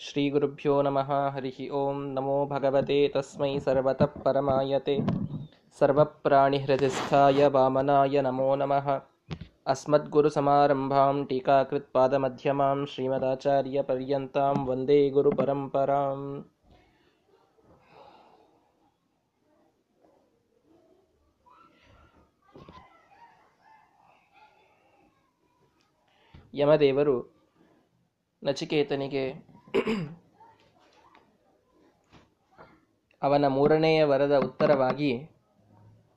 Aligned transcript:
श्रीगुरुभ्यो 0.00 0.74
नमः 0.82 1.10
हरिः 1.34 1.58
ॐ 1.78 1.98
नमो 2.14 2.36
भगवते 2.52 2.98
तस्मै 3.14 3.50
सर्वतः 3.60 4.20
परमायते 4.24 4.96
सर्वप्राणिहृदिस्थाय 5.78 7.46
वामनाय 7.56 8.22
नमो 8.22 8.48
नमः 8.62 8.88
अस्मद्गुरुसमारम्भां 9.66 11.24
टीकाकृत्पादमध्यमां 11.32 12.78
श्रीमदाचार्यपर्यन्तां 12.94 14.54
वन्दे 14.70 15.02
गुरुपरम्पराम् 15.10 16.24
ಯಮದೇವರು 26.54 27.16
ನಚಿಕೇತನಿಗೆ 28.42 29.24
ಅವನ 33.23 33.47
ಮೂರನೆಯ 33.47 34.03
ವರದ 34.03 34.37
ಉತ್ತರವಾಗಿ 34.37 35.29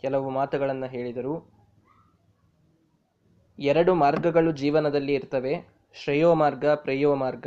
ಕೆಲವು 0.00 0.30
ಮಾತುಗಳನ್ನು 0.30 0.86
ಹೇಳಿದರು. 0.86 1.58
ಎರಡು 3.58 3.94
ಮಾರ್ಗಗಳು 3.94 4.52
ಜೀವನದಲ್ಲಿ 4.52 5.14
ಇರ್ತವೆ. 5.14 5.68
ಶ್ರೇಯೋ 5.94 6.34
ಮಾರ್ಗ 6.34 6.66
ಪ್ರೇಯೋ 6.66 7.14
ಮಾರ್ಗ 7.14 7.46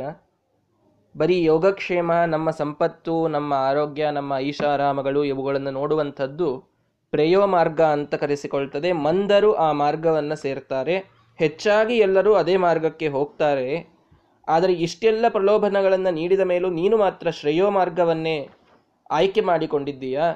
ಬರೀ 1.16 1.44
ಯೋಗಕ್ಷೇಮ, 1.44 2.12
ನಮ್ಮ 2.12 2.50
ಸಂಪತ್ತು, 2.50 3.28
ನಮ್ಮ 3.28 3.54
ಆರೋಗ್ಯ, 3.54 4.10
ನಮ್ಮ 4.10 4.32
ಐಷಾರಾಮಗಳು 4.36 5.24
ಇವುಗಳನ್ನು 5.24 5.70
ನೋಡುವಂಥದ್ದು 5.70 6.64
ಪ್ರೇಯೋ 7.10 7.46
ಮಾರ್ಗ 7.46 7.80
ಅಂತ 7.80 8.14
ಕರೆಸಿಕೊಳ್ತದೆ. 8.14 8.92
ಮಂದರು 8.92 9.54
ಆ 9.54 9.72
ಮಾರ್ಗವನ್ನು 9.72 10.36
ಸೇರ್ತಾರೆ. 10.36 10.98
ಹೆಚ್ಚಾಗಿ 11.36 11.98
ಎಲ್ಲರೂ 11.98 12.34
ಅದೇ 12.34 12.56
ಮಾರ್ಗಕ್ಕೆ 12.56 13.08
ಹೋಗ್ತಾರೆ. 13.08 13.91
ಆದರೆ 14.48 14.72
ಇಷ್ಟೆಲ್ಲ 14.72 15.24
ಪ್ರಲೋಭನಗಳನ್ನು 15.28 16.10
ನೀಡಿದ 16.10 16.40
ಮೇಲೂ 16.40 16.68
ನೀನು 16.70 16.96
ಮಾತ್ರ 16.96 17.30
ಶ್ರೇಯೋ 17.30 17.70
ಮಾರ್ಗವನ್ನೇ 17.70 18.36
ಆಯ್ಕೆ 19.10 19.40
ಮಾಡಿಕೊಂಡಿದ್ದೀಯಾ? 19.40 20.26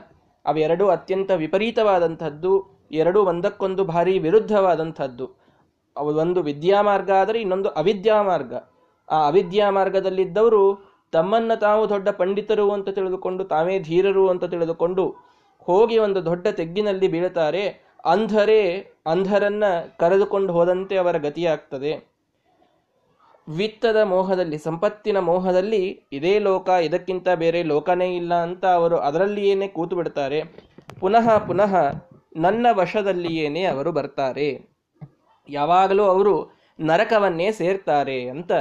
ಅವೆರಡೂ 0.45 0.87
ಅತ್ಯಂತ 0.89 1.31
ವಿಪರೀತವಾದಂಥದ್ದು, 1.31 2.53
ಎರಡೂ 2.93 3.21
ಒಂದಕ್ಕೊಂದು 3.23 3.85
ಭಾರಿ 3.85 4.19
ವಿರುದ್ಧವಾದಂಥದ್ದು. 4.19 5.27
ಒಂದು 5.97 6.43
ವಿದ್ಯಾಮಾರ್ಗ 6.43 7.11
ಆದರೆ 7.11 7.39
ಇನ್ನೊಂದು 7.41 7.69
ಅವಿದ್ಯಾ 7.69 8.23
ಮಾರ್ಗ. 8.23 8.55
ಆ 9.09 9.19
ಅವಿದ್ಯಾ 9.27 9.71
ಮಾರ್ಗದಲ್ಲಿದ್ದವರು 9.71 10.63
ತಮ್ಮನ್ನ 11.13 11.53
ತಾವು 11.55 11.83
ದೊಡ್ಡ 11.89 12.09
ಪಂಡಿತರು 12.09 12.71
ಅಂತ 12.71 12.89
ತಿಳಿದುಕೊಂಡು, 12.89 13.45
ತಾವೇ 13.45 13.79
ಧೀರರು 13.79 14.29
ಅಂತ 14.29 14.45
ತಿಳಿದುಕೊಂಡು 14.45 15.05
ಹೋಗಿ 15.67 15.99
ಒಂದು 15.99 16.25
ದೊಡ್ಡ 16.25 16.47
ತೆಗ್ಗಿನಲ್ಲಿ 16.47 17.09
ಬೀಳುತ್ತಾರೆ. 17.09 17.65
ಅಂಧರೇ, 18.05 18.63
ಅಂಧರನ್ನ 19.07 19.65
ಕರೆದುಕೊಂಡು 19.99 20.53
ಹೋದಂತೆ 20.53 20.97
ಅವರ 20.97 21.17
ಗತಿಯಾಗ್ತದೆ. 21.17 22.16
ವಿತ್ತದ 23.49 23.97
ಮೋಹದಲ್ಲಿ, 24.03 24.59
ಸಂಪತ್ತಿನ 24.59 25.19
ಮೋಹದಲ್ಲಿ 25.19 26.09
ಇದೇ 26.13 26.39
ಲೋಕ, 26.39 26.69
ಇದಕ್ಕಿಂತ 26.69 27.29
ಬೇರೆ 27.29 27.63
ಲೋಕನೇ 27.63 28.17
ಇಲ್ಲ 28.17 28.35
ಅಂತ 28.35 28.65
ಅವರು 28.65 28.97
ಅದರಲ್ಲಿಯೇನೆ 28.97 29.69
ಕೂತು 29.69 29.97
ಬಿಡ್ತಾರೆ 29.97 30.43
ಪುನಃ 31.01 31.39
ಪುನಃ 31.39 31.75
ನನ್ನ 32.37 32.67
ವಶದಲ್ಲಿಯೇನೆ 32.73 33.65
ಅವರು 33.65 33.93
ಬರ್ತಾರೆ. 33.93 34.49
ಯಾವಾಗಲೂ 35.49 36.05
ಅವರು 36.05 36.53
ನರಕವನ್ನೇ 36.81 37.53
ಸೇರ್ತಾರೆ 37.53 38.29
ಅಂತ 38.29 38.53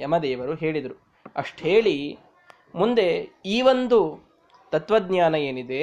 ಯಮದೇವರು 0.00 0.54
ಹೇಳಿದರು. 0.54 0.96
ಅಷ್ಟು 1.36 1.62
ಹೇಳಿ 1.62 2.18
ಮುಂದೆ 2.74 3.28
ಈ 3.46 3.62
ಒಂದು 3.62 3.98
ತತ್ವಜ್ಞಾನ 4.72 5.34
ಏನಿದೆ, 5.34 5.82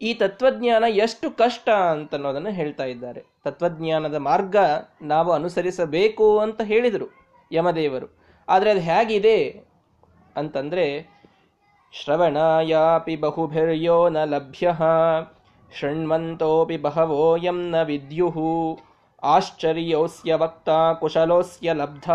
ಈ 0.00 0.14
ತತ್ವಜ್ಞಾನ 0.14 0.84
ಎಷ್ಟು 0.88 1.30
ಕಷ್ಟ 1.30 1.68
ಅಂತನ್ನೋದನ್ನು 1.68 2.50
ಹೇಳ್ತಾ 2.50 2.84
ಇದ್ದಾರೆ. 2.84 3.20
ತತ್ವಜ್ಞಾನದ 3.44 4.14
ಮಾರ್ಗ 4.14 4.56
ನಾವು 5.02 5.32
ಅನುಸರಿಸಬೇಕು 5.32 6.38
ಅಂತ 6.38 6.60
ಹೇಳಿದರು. 6.60 7.21
ಯಮದೇವರು. 7.52 8.06
ಆದರೆ 8.48 8.70
ಅದು 8.70 8.80
ಹೇಗಿದೆ 8.80 9.64
ಅಂತಂದರೆ, 10.36 10.86
ಶ್ರವಣಾಯಾಪಿ 11.92 13.16
ಬಹುಭಿರ್ಯೋ 13.16 14.08
ನ 14.08 14.16
ಲಭ್ಯ, 14.24 14.72
ಶೃಣ್ವಂತೋಪಿ 15.80 16.76
ಬಹವೋ 16.76 17.36
ಯಂ 17.36 17.70
ನ 17.70 17.82
ವಿದ್ಯುಹು 17.82 18.78
ಆಶ್ಚರ್ಯೋಸ್ಯ 19.22 20.34
ವಕ್ತ 20.34 20.68
ಕುಶಲೋಸ್ಯ 21.00 21.72
ಲಬ್ಧ, 21.72 22.10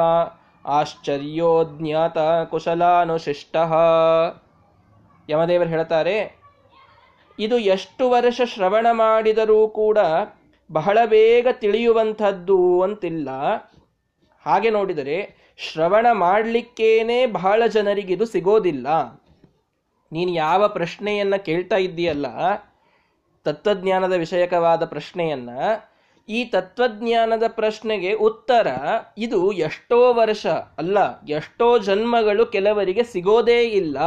ಆಶ್ಚರ್ಯೋ 0.66 1.64
ಜ್ಞಾತ 1.64 2.18
ಕುಶಲಾನುಶಿಷ್ಟ. 2.50 3.56
ಯಮದೇವರು 5.30 5.70
ಹೇಳ್ತಾರೆ, 5.70 6.38
ಇದು 7.40 7.58
ಎಷ್ಟು 7.58 8.10
ವರ್ಷ 8.10 8.42
ಶ್ರವಣ 8.46 8.88
ಮಾಡಿದರೂ 8.92 9.68
ಕೂಡ 9.68 9.98
ಬಹಳ 10.72 10.98
ಬೇಗ 11.06 11.48
ತಿಳಿಯುವಂಥದ್ದು 11.52 12.82
ಅಂತಿಲ್ಲ. 12.82 13.30
ಹಾಗೆ 14.48 14.70
ನೋಡಿದರೆ 14.78 15.18
ಶ್ರವಣ 15.66 16.08
ಮಾಡಲಿಕ್ಕೇನೆ 16.26 17.20
ಬಹಳ 17.40 17.60
ಜನರಿಗೆ 17.76 18.12
ಇದು 18.18 18.26
ಸಿಗೋದಿಲ್ಲ. 18.34 18.88
ನೀನು 20.12 20.32
ಯಾವ 20.46 20.62
ಪ್ರಶ್ನೆಯನ್ನ 20.78 21.36
ಕೇಳ್ತಾ 21.48 21.78
ಇದ್ದೀಯಲ್ಲ, 21.86 22.28
ತತ್ವಜ್ಞಾನದ 23.46 24.16
ವಿಷಯಕವಾದ 24.26 24.84
ಪ್ರಶ್ನೆಯನ್ನ, 24.94 25.50
ಈ 26.30 26.40
ತತ್ವಜ್ಞಾನದ 26.54 27.46
ಪ್ರಶ್ನೆಗೆ 27.60 28.12
ಉತ್ತರ 28.30 28.68
ಇದು 29.26 29.40
ಎಷ್ಟೋ 29.68 30.00
ವರ್ಷ 30.14 30.46
ಅಲ್ಲ, 30.82 30.98
ಎಷ್ಟೋ 31.40 31.68
ಜನ್ಮಗಳು 31.88 32.46
ಕೆಲವರಿಗೆ 32.56 33.04
ಸಿಗೋದೇ 33.14 33.60
ಇಲ್ಲ. 33.82 33.98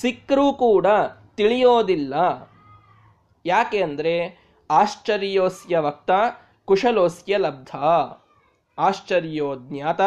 ಸಿಕ್ಕರೂ 0.00 0.46
ಕೂಡ 0.64 0.86
ತಿಳಿಯೋದಿಲ್ಲ. 1.40 2.14
ಯಾಕೆ 3.44 3.80
ಅಂದರೆ 3.86 4.14
ಆಶ್ಚರ್ಯೋಸ್ಯ 4.70 5.78
ವಕ್ತ 5.78 6.10
ಕುಶಲೋಸ್ಯ 6.68 7.36
ಲಬ್ಧ. 7.46 7.72
ಆಶ್ಚರ್ಯೋ 8.78 9.54
ಜ್ಞಾತ 9.56 10.00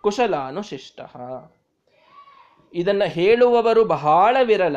ಕುಶಲಾನುಶಿಷ್ಟ. 0.00 1.00
ಇದನ್ನು 2.74 3.08
ಹೇಳುವವರು 3.08 3.84
ಬಹಳ 3.84 4.36
ವಿರಳ. 4.42 4.76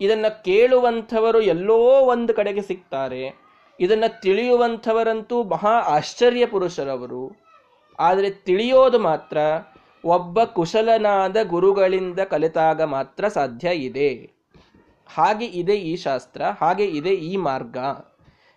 ಇದನ್ನು 0.00 0.44
ಕೇಳುವಂಥವರು 0.44 1.40
ಎಲ್ಲೋ 1.40 2.00
ಒಂದು 2.00 2.34
ಕಡೆಗೆ 2.34 2.62
ಸಿಗ್ತಾರೆ. 2.62 3.46
ಇದನ್ನು 3.80 4.20
ತಿಳಿಯುವಂಥವರಂತೂ 4.20 5.44
ಮಹಾ 5.44 5.70
ಆಶ್ಚರ್ಯ 5.70 6.46
ಪುರುಷರವರು. 6.46 7.36
ಆದರೆ 7.98 8.30
ತಿಳಿಯೋದು 8.30 8.98
ಮಾತ್ರ, 8.98 9.38
ಒಬ್ಬ 10.04 10.44
ಕುಶಲನಾದ 10.44 11.36
ಗುರುಗಳಿಂದ 11.42 12.20
ಕಲಿತಾಗ 12.20 12.82
ಮಾತ್ರ 12.82 13.28
ಸಾಧ್ಯ 13.28 13.70
ಇದೆ. 13.74 14.30
ಹಾಗೆ 15.14 15.44
ಇದೆ 15.44 15.76
ಈ 15.76 15.96
ಶಾಸ್ತ್ರ, 15.96 16.42
ಹಾಗೆ 16.60 16.84
ಇದೆ 16.84 17.10
ಈ 17.10 17.36
ಮಾರ್ಗ. 17.36 17.76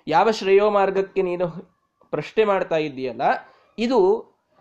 ಯಾವ 0.07 0.31
ಶ್ರೇಯೋ 0.31 0.69
ಮಾರ್ಗಕ್ಕೆ 0.69 1.21
ನೀನು 1.21 1.47
ಪ್ರಶ್ನೆ 2.11 2.43
ಮಾಡ್ತಾ 2.43 2.77
ಇದ್ದೀಯಲ್ಲ 2.77 3.21
ಇದು 3.85 3.99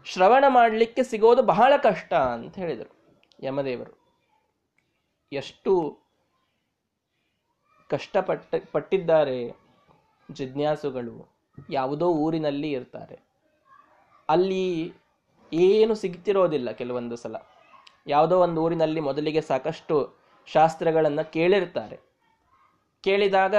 ಶ್ರವಣ 0.07 0.45
ಮಾಡಲಿಕ್ಕೆ 0.49 1.03
ಸಿಗೋದು 1.03 1.43
ಬಹಳ 1.53 1.73
ಕಷ್ಟ 1.83 2.13
ಅಂತ 2.15 2.55
ಹೇಳಿದರು 2.63 2.93
ಯಮದೇವರು. 3.43 3.95
ಎಷ್ಟು 5.33 5.73
ಕಷ್ಟಪಟ್ಟ, 7.91 8.55
ಪಟ್ಟಿದ್ದಾರೆ 8.73 9.39
ಜಿಜ್ಞಾಸುಗಳು, 10.29 11.15
ಯಾವುದೋ 11.71 12.07
ಊರಿನಲ್ಲಿ 12.25 12.71
ಇರ್ತಾರೆ. 12.71 13.17
ಅಲ್ಲಿ 14.29 14.65
ಏನು 15.53 15.95
ಸಿಗ್ತಿರೋದಿಲ್ಲ 15.95 16.71
ಕೆಲವೊಂದು 16.81 17.17
ಸಲ. 17.17 17.37
ಯಾವುದೋ 18.07 18.37
ಒಂದು 18.41 18.59
ಊರಿನಲ್ಲಿ 18.65 19.01
ಮೊದಲಿಗೆ 19.01 19.43
ಸಾಕಷ್ಟು 19.51 19.97
ಶಾಸ್ತ್ರಗಳನ್ನು 20.49 21.25
ಕೇಳಿರ್ತಾರೆ. 21.33 21.97
ಕೇಳಿದಾಗ 23.05 23.55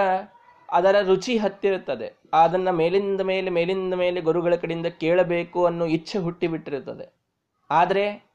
ಅದರ 0.72 0.96
ರುಚಿ 1.06 1.38
ಹತ್ತಿರುತ್ತದೆ. 1.38 2.13
ಅದನ್ನು 2.34 2.72
ಮೇಲಿಂದ 2.72 3.22
ಮೇಲೆ 3.22 3.50
ಮೇಲಿಂದ 3.50 3.94
ಮೇಲೆ 3.94 4.22
ಗುರುಗಳ 4.22 4.56
ಕಡೆಯಿಂದ 4.56 4.85
ಕೇಳಬೇಕು 4.85 5.66
ಅನ್ನೋ 5.66 5.85
ಇಚ್ಛೆ 5.85 6.19
ಹುಟ್ಟಿಬಿಟ್ಟಿರುತ್ತದೆ. 6.19 7.13
ಆದರೆ 7.69 8.30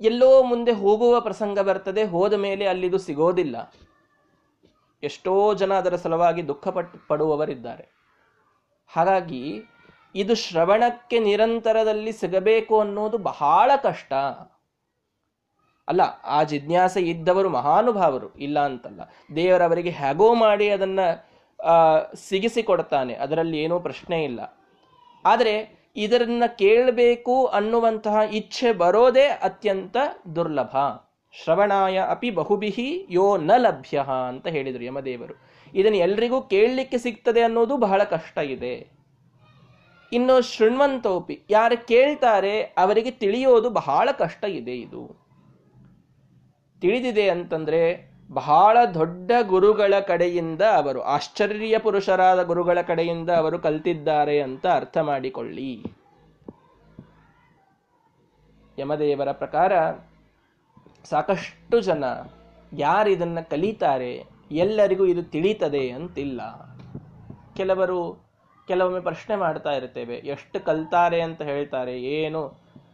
ಎಲ್ಲೋ 0.00 0.42
ಮುಂದೆ 0.42 0.72
ಹೋಗುವ 0.72 1.20
ಪ್ರಸಂಗ 1.20 1.58
ಬರ್ತದೆ, 1.58 2.04
ಹೋದ 2.04 2.32
ಮೇಲೆ 2.32 2.66
ಅಲ್ಲಿದು 2.66 2.98
ಸಿಗೋದಿಲ್ಲ. 2.98 3.74
ಎಷ್ಟೋ 5.02 5.54
ಜನ 5.54 5.74
ಅದರ 5.74 5.96
ಸಲುವಾಗಿ 5.96 6.48
ದುಃಖಪಟ್ಟು 6.48 7.08
ಪಡುವವರಿದ್ದಾರೆ. 7.08 7.88
ಹಾಗಾಗಿ 8.86 9.62
ಇದು 10.14 10.34
ಶ್ರವಣಕ್ಕೆ 10.34 11.18
ನಿರಂತರದಲ್ಲಿ 11.18 12.12
ಸಿಗಬೇಕು 12.12 12.80
ಅನ್ನೋದು 12.80 13.18
ಬಹಳ 13.18 13.70
ಕಷ್ಟ. 13.82 14.12
ಅಲ್ಲ, 15.88 16.00
ಆ 16.24 16.42
ಜಿಜ್ಞಾಸೆ 16.42 17.00
ಇದ್ದವರು 17.00 17.48
ಮಹಾನುಭಾವರು, 17.48 18.34
ಇಲ್ಲ 18.34 18.64
ಅಂತಲ್ಲ. 18.64 19.00
ದೇವರವರಿಗೆ 19.36 19.90
ಹೇಗೋ 19.90 20.34
ಮಾಡಿ 20.34 20.68
ಅದನ್ನು 20.68 21.38
ಸಿಗಿಸಿ 22.16 22.62
ಕೊಡ್ತಾನೆ 22.62 23.14
ಅದರಲ್ಲಿ 23.14 23.58
ಏನೂ 23.58 23.80
ಪ್ರಶ್ನೆ 23.80 24.24
ಇಲ್ಲ. 24.24 24.58
ಆದರೆ, 25.24 25.78
ಇದರನ್ನ 25.96 26.42
ಕೇಳಬೇಕು 26.58 27.46
ಅನ್ನುವಂತಹ 27.46 28.16
ಇಚ್ಛೆ 28.32 28.72
ಬರೋದೇ 28.72 29.24
ಅತ್ಯಂತ 29.24 29.96
ದುರ್ಲಭ. 30.36 30.76
ಶ್ರವಣಾಯ 31.44 32.00
ಅಪಿ 32.08 32.30
ಬಹುಬಿಹಿ 32.30 33.06
ಯೋ 33.10 33.36
ನ 33.36 33.50
ಲಭ್ಯ 33.56 34.04
ಅಂತ 34.28 34.46
ಹೇಳಿದರು 34.46 34.84
ಯಮದೇವರು. 34.84 35.34
ಇದನ್ನು 35.74 35.98
ಎಲ್ರಿಗೂ 35.98 36.40
ಕೇಳಲಿಕ್ಕೆ 36.40 36.98
ಸಿಗ್ತದೆ 36.98 37.40
ಅನ್ನೋದು 37.40 37.76
ಬಹಳ 37.76 38.04
ಕಷ್ಟ 38.04 38.38
ಇದೆ. 38.38 38.90
ಇನ್ನು 40.12 40.40
ಶೃಣ್ವಂತೋಪಿ, 40.40 41.42
ಯಾರು 41.50 41.86
ಕೇಳ್ತಾರೆ, 41.86 42.62
ಅವರಿಗೆ 42.62 43.10
ತಿಳಿಯೋದು 43.10 43.70
ಬಹಳ 43.70 44.08
ಕಷ್ಟ 44.18 44.44
ಇದೆ 44.44 44.76
ಇದು. 44.76 45.27
ತಿಳಿದಿದೆ 46.82 47.28
ಅಂತಂದ್ರೆ 47.28 47.80
ಬಹಳ 48.30 48.76
ದೊಡ್ಡ 48.94 49.30
ಗುರುಗಳ 49.42 49.94
ಕಡೆಯಿಂದ 50.00 50.62
ಅವರು, 50.76 51.00
ಆಶ್ಚರ್ಯ 51.14 51.78
ಪುರುಷರಾದ 51.78 52.42
ಗುರುಗಳ 52.42 52.78
ಕಡೆಯಿಂದ 52.82 53.30
ಅವರು 53.30 53.58
ಕಲ್ತಿದ್ದಾರೆ 53.58 54.40
ಅಂತ 54.40 54.66
ಅರ್ಥ 54.66 54.98
ಮಾಡಿಕೊಳ್ಳಿ. 54.98 55.72
ಯಮದೇವರ 58.78 59.32
ಪ್ರಕಾರ 59.32 59.72
ಸಾಕಷ್ಟು 61.04 61.80
ಜನ 61.80 62.04
ಯಾರು 62.72 63.10
ಇದನ್ನು 63.10 63.42
ಕಲಿತಾರೆ, 63.50 64.12
ಎಲ್ಲರಿಗೂ 64.52 65.06
ಇದು 65.06 65.22
ತಿಳಿತದೆ 65.22 65.90
ಅಂತಿಲ್ಲ. 65.90 66.40
ಕೆಲವರು 67.56 67.98
ಕೆಲವೊಮ್ಮೆ 68.68 69.00
ಪ್ರಶ್ನೆ 69.00 69.36
ಮಾಡ್ತಾ 69.36 69.72
ಇರ್ತೇವೆ, 69.72 70.16
ಎಷ್ಟು 70.34 70.58
ಕಲ್ತಾರೆ 70.64 71.20
ಅಂತ 71.20 71.42
ಹೇಳ್ತಾರೆ, 71.42 71.94
ಏನು 72.02 72.42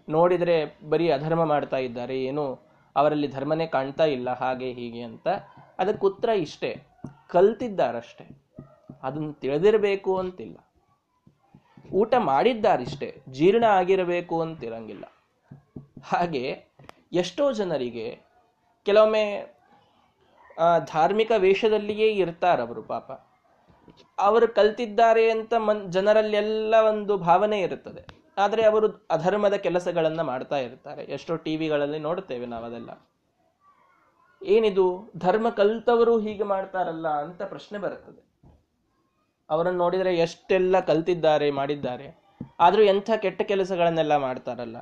ನೋಡಿದರೆ 0.09 0.57
ಬರೀ 0.91 1.07
ಅಧರ್ಮ 1.11 1.45
ಮಾಡ್ತಾ 1.45 1.77
ಇದ್ದಾರೆ, 1.77 2.17
ಏನು 2.25 2.45
ಅವರಲ್ಲಿ 2.97 3.29
ಧರ್ಮನೇ 3.29 3.67
ಕಾಣ್ತಾ 3.67 4.05
ಇಲ್ಲ, 4.05 4.31
ಹಾಗೆ 4.31 4.73
ಹೀಗೆ 4.73 5.03
ಅಂತ. 5.03 5.29
ಅದಕ್ಕೆ 5.79 6.07
ಉತ್ತರ 6.07 6.29
ಇಷ್ಟೇ. 6.29 6.87
ಕಲ್ತಿದ್ದಾರಷ್ಟೇ. 7.29 8.27
ಅದನ್ನು 9.03 9.33
ತಿಳಿದಿರಬೇಕು 9.33 10.19
ಅಂತಿಲ್ಲ. 10.19 10.57
ಊಟ 11.93 12.15
ಮಾಡಿದ್ದಾರಿಷ್ಟೇ. 12.15 13.23
ಜೀರ್ಣ 13.29 13.65
ಆಗಿರಬೇಕು 13.65 14.41
ಅಂತಿರಂಗಿಲ್ಲ. 14.41 15.05
ಹಾಗೆ 16.05 16.65
ಎಷ್ಟೋ 17.13 17.53
ಜನರಿಗೆ 17.53 18.21
ಕೆಲವೊಮ್ಮೆ 18.85 19.55
ಧಾರ್ಮಿಕ 20.87 21.33
ವೇಷದಲ್ಲಿಯೇ 21.37 22.13
ಇರ್ತಾರವರು 22.13 22.83
ಪಾಪ. 22.83 23.13
ಅವರು 24.19 24.49
ಕಲ್ತಿದ್ದಾರೆ 24.49 25.31
ಅಂತ 25.31 25.55
ಮನ್ 25.55 25.93
ಜನರಲ್ಲೆಲ್ಲ 25.93 26.75
ಒಂದು 26.89 27.19
ಭಾವನೆ 27.19 27.61
ಇರುತ್ತದೆ. 27.61 28.24
ಆದರೆ 28.39 28.63
ಅವರು 28.63 29.07
ಅಧರ್ಮದ 29.11 29.55
ಕೆಲಸಗಳನ್ನು 29.55 30.25
ಮಾಡ್ತಾ 30.25 30.59
ಇರ್ತಾರೆ. 30.59 31.05
ಎಷ್ಟೋ 31.05 31.37
ಟಿವಿಗಳಲ್ಲಿ 31.37 31.99
ನೋಡ್ತೇವೆ 31.99 32.47
ನಾವದೆಲ್ಲ 32.47 32.91
ಏನಿದು? 34.43 35.13
ಧರ್ಮ 35.17 35.49
ಕಲ್ತವರು 35.49 36.19
ಹೀಗೆ 36.19 36.43
ಮಾಡ್ತಾರಲ್ಲ 36.43 37.09
ಅಂತ 37.09 37.43
ಪ್ರಶ್ನೆ 37.43 37.79
ಬರುತ್ತದೆ. 37.79 38.51
ಅವರನ್ನು 39.51 39.79
ನೋಡಿದರೆ 39.79 40.17
ಎಷ್ಟೆಲ್ಲ 40.17 40.81
ಕಲ್ತಿದ್ದಾರೆ, 40.81 41.51
ಮಾಡಿದ್ದಾರೆ. 41.51 42.19
ಆದರೂ 42.61 42.83
ಎಂಥ 42.83 43.11
ಕೆಟ್ಟ 43.17 43.43
ಕೆಲಸಗಳನ್ನೆಲ್ಲ 43.43 44.17
ಮಾಡ್ತಾರಲ್ಲ. 44.17 44.77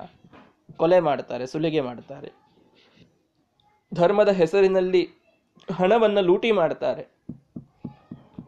ಕೊಲೆ 0.76 1.00
ಮಾಡ್ತಾರೆ, 1.00 1.46
ಸುಲಿಗೆ 1.46 1.80
ಮಾಡ್ತಾರೆ. 1.80 2.32
ಧರ್ಮದ 3.94 4.28
ಹೆಸರಿನಲ್ಲಿ 4.28 5.08
ಹಣವನ್ನು 5.78 6.20
ಲೂಟಿ 6.20 6.52
ಮಾಡ್ತಾರೆ. 6.52 7.08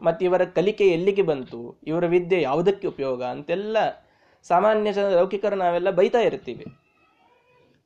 ಮತ್ತು 0.02 0.24
ಇವರ 0.24 0.44
ಕಲಿಕೆ 0.44 0.86
ಎಲ್ಲಿಗೆ 0.88 1.22
ಬಂತು? 1.22 1.80
ಇವರ 1.86 2.06
ವಿದ್ಯೆ 2.06 2.42
ಯಾವುದಕ್ಕೆ 2.42 2.86
ಉಪಯೋಗ? 2.86 3.24
ಅಂತೆಲ್ಲ 3.24 3.76
ಸಾಮಾನ್ಯ 4.48 4.92
ಜನ 4.92 5.08
ಲೌಕಿಕರು 5.08 5.56
ನಾವೆಲ್ಲ 5.56 5.90
ಬೈತಾ 5.90 6.20
ಇರ್ತೀವಿ. 6.20 6.64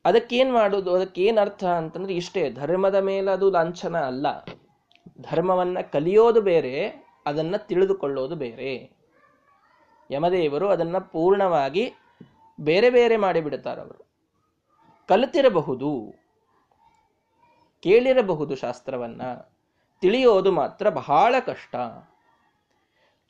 ಅದಕ್ಕೇನು 0.05 0.53
ಮಾಡೋದು? 0.53 0.95
ಅದಕ್ಕೇನು 0.95 1.41
ಅರ್ಥ 1.41 1.63
ಅಂತಂದ್ರೆ 1.63 2.13
ಇಷ್ಟೇ, 2.13 2.51
ಧರ್ಮದ 2.51 2.95
ಮೇಲೆ 2.95 3.31
ಅದು 3.31 3.51
ಲಾಂಛನ 3.51 3.97
ಅಲ್ಲ. 3.97 4.45
ಧರ್ಮವನ್ನ 5.21 5.77
ಕಲಿಯೋದು 5.81 6.41
ಬೇರೆ, 6.41 7.05
ಅದನ್ನ 7.25 7.55
ತಿಳಿದುಕೊಳ್ಳೋದು 7.57 8.35
ಬೇರೆ. 8.35 8.91
ಯಮದೇವರು 10.11 10.69
ಅದನ್ನ 10.69 10.97
ಪೂರ್ಣವಾಗಿ 10.97 11.93
ಬೇರೆ 12.61 12.89
ಬೇರೆ 12.89 13.17
ಮಾಡಿಬಿಡುತ್ತಾರೆ 13.17 13.81
ಅವರು. 13.81 14.07
ಕಲಿತಿರಬಹುದು, 15.07 16.15
ಕೇಳಿರಬಹುದು 17.83 18.55
ಶಾಸ್ತ್ರವನ್ನ, 18.55 19.21
ತಿಳಿಯೋದು 20.01 20.51
ಮಾತ್ರ 20.51 20.89
ಬಹಳ 20.89 21.35
ಕಷ್ಟ. 21.45 21.75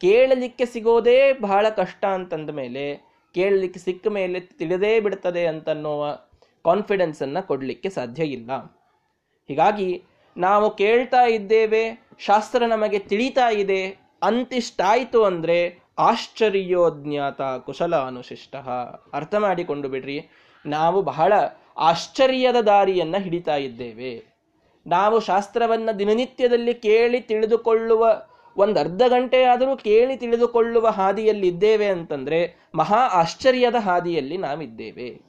ಕೇಳಲಿಕ್ಕೆ 0.02 0.66
ಸಿಗೋದೇ 0.66 1.34
ಬಹಳ 1.34 1.70
ಕಷ್ಟ 1.70 2.06
ಅಂತಂದ 2.06 2.50
ಮೇಲೆ 2.50 3.09
ಕೇಳಲಿಕ್ಕೆ 3.36 3.80
ಸಿಕ್ಕ 3.80 4.08
ಮೇಲೆ 4.08 4.40
ತಿಳಿದೇ 4.40 5.00
ಬಿಡ್ತದೆ 5.00 5.46
ಅಂತನ್ನುವ 5.48 6.12
ಕಾನ್ಫಿಡೆನ್ಸನ್ನು 6.66 7.48
ಕೊಡಲಿಕ್ಕೆ 7.48 7.90
ಸಾಧ್ಯ 7.90 8.24
ಇಲ್ಲ. 8.24 8.52
ಹೀಗಾಗಿ 9.50 10.04
ನಾವು 10.38 10.76
ಕೇಳ್ತಾ 10.76 11.22
ಇದ್ದೇವೆ, 11.26 11.84
ಶಾಸ್ತ್ರ 12.20 12.66
ನಮಗೆ 12.66 13.00
ತಿಳಿತಾ 13.00 13.50
ಇದೆ, 13.50 13.82
ಅಂತಿಷ್ಟಾಯಿತು 14.22 15.24
ಅಂದರೆ 15.24 15.60
ಆಶ್ಚರ್ಯೋಜ್ಞಾತ 16.00 17.42
ಕುಶಲ 17.42 17.96
ಅನುಶಿಷ್ಟ 17.96 18.56
ಅರ್ಥ 19.14 19.36
ಮಾಡಿಕೊಂಡು 19.36 19.90
ಬಿಡ್ರಿ, 19.90 20.18
ನಾವು 20.66 21.02
ಬಹಳ 21.02 21.34
ಆಶ್ಚರ್ಯದ 21.78 22.60
ದಾರಿಯನ್ನು 22.62 23.24
ಹಿಡಿತಾ 23.24 23.56
ಇದ್ದೇವೆ. 23.56 24.14
ನಾವು 24.86 25.20
ಶಾಸ್ತ್ರವನ್ನು 25.20 26.00
ದಿನನಿತ್ಯದಲ್ಲಿ 26.00 26.74
ಕೇಳಿ 26.74 27.22
ತಿಳಿದುಕೊಳ್ಳುವ 27.22 28.06
ಒಂದು 28.60 28.80
ಅರ್ಧ 28.80 29.02
ಗಂಟೆಯಾದರೂ 29.08 29.76
ಕೇಳಿ 29.76 30.18
ತಿಳಿದುಕೊಳ್ಳುವ 30.18 30.88
ಹಾದಿಯಲ್ಲಿದ್ದೇವೆ 30.88 31.86
ಅಂತಂದ್ರೆ 31.86 32.56
ಮಹಾ 32.76 32.98
ಆಶ್ಚರ್ಯದ 32.98 33.76
ಹಾದಿಯಲ್ಲಿ 33.76 34.38
ನಾವಿದ್ದೇವೆ. 34.38 35.22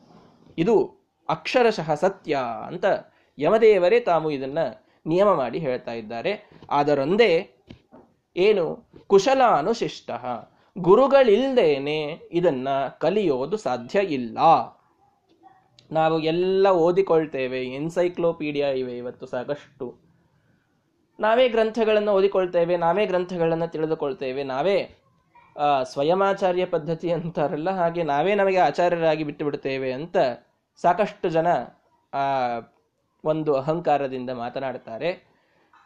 ಇದು 0.59 1.01
ಅಕ್ಷರಶಃ 1.29 1.95
ಸತ್ಯ 1.95 2.39
ಅಂತ 2.67 2.85
ಯಮದೇವರೇ 3.39 4.01
ತಾವು 4.01 4.31
ಇದನ್ನ 4.31 4.59
ನಿಯಮ 5.07 5.29
ಮಾಡಿ 5.35 5.59
ಹೇಳ್ತಾ 5.59 5.93
ಇದ್ದಾರೆ. 5.93 6.51
ಅದರೊಂದೇ 6.71 7.51
ಏನು? 8.37 8.91
ಕುಶಲಾನುಶಿಷ್ಟ 9.07 10.11
ಗುರುಗಳಿಲ್ಲದೇನೆ 10.79 12.21
ಇದನ್ನ 12.33 12.69
ಕಲಿಯೋದು 12.99 13.57
ಸಾಧ್ಯ 13.57 13.99
ಇಲ್ಲ. 14.01 14.39
ನಾವು 15.91 16.21
ಎಲ್ಲ 16.21 16.69
ಓದಿಕೊಳ್ತೇವೆ, 16.71 17.65
ಎನ್ಸೈಕ್ಲೋಪೀಡಿಯಾ 17.65 18.69
ಇವೆ 18.69 18.97
ಇವತ್ತು 18.97 19.27
ಸಾಕಷ್ಟು. 19.27 20.10
ನಾವೇ 21.21 21.49
ಗ್ರಂಥಗಳನ್ನು 21.49 22.13
ಓದಿಕೊಳ್ತೇವೆ, 22.13 22.77
ನಾವೇ 22.77 23.07
ಗ್ರಂಥಗಳನ್ನು 23.07 23.69
ತಿಳಿದುಕೊಳ್ತೇವೆ, 23.69 24.43
ನಾವೇ 24.43 24.99
ಸ್ವಯಮಾಚಾರ್ಯ 25.83 26.67
ಪದ್ಧತಿ 26.67 27.13
ಅಂತಾರಲ್ಲ, 27.13 27.71
ಹಾಗೆ 27.71 28.03
ನಾವೇ 28.03 28.35
ನಮಗೆ 28.35 28.59
ಆಚಾರ್ಯರಾಗಿ 28.59 29.25
ಬಿಟ್ಟು 29.25 29.45
ಬಿಡ್ತೇವೆ 29.45 29.93
ಅಂತ 29.93 30.17
ಸಾಕಷ್ಟು 30.83 31.29
ಜನ, 31.29 31.47
ಆ, 32.15 32.21
ಒಂದು 33.25 33.55
ಅಹಂಕಾರದಿಂದ 33.55 34.31
ಮಾತನಾಡ್ತಾರೆ 34.31 35.31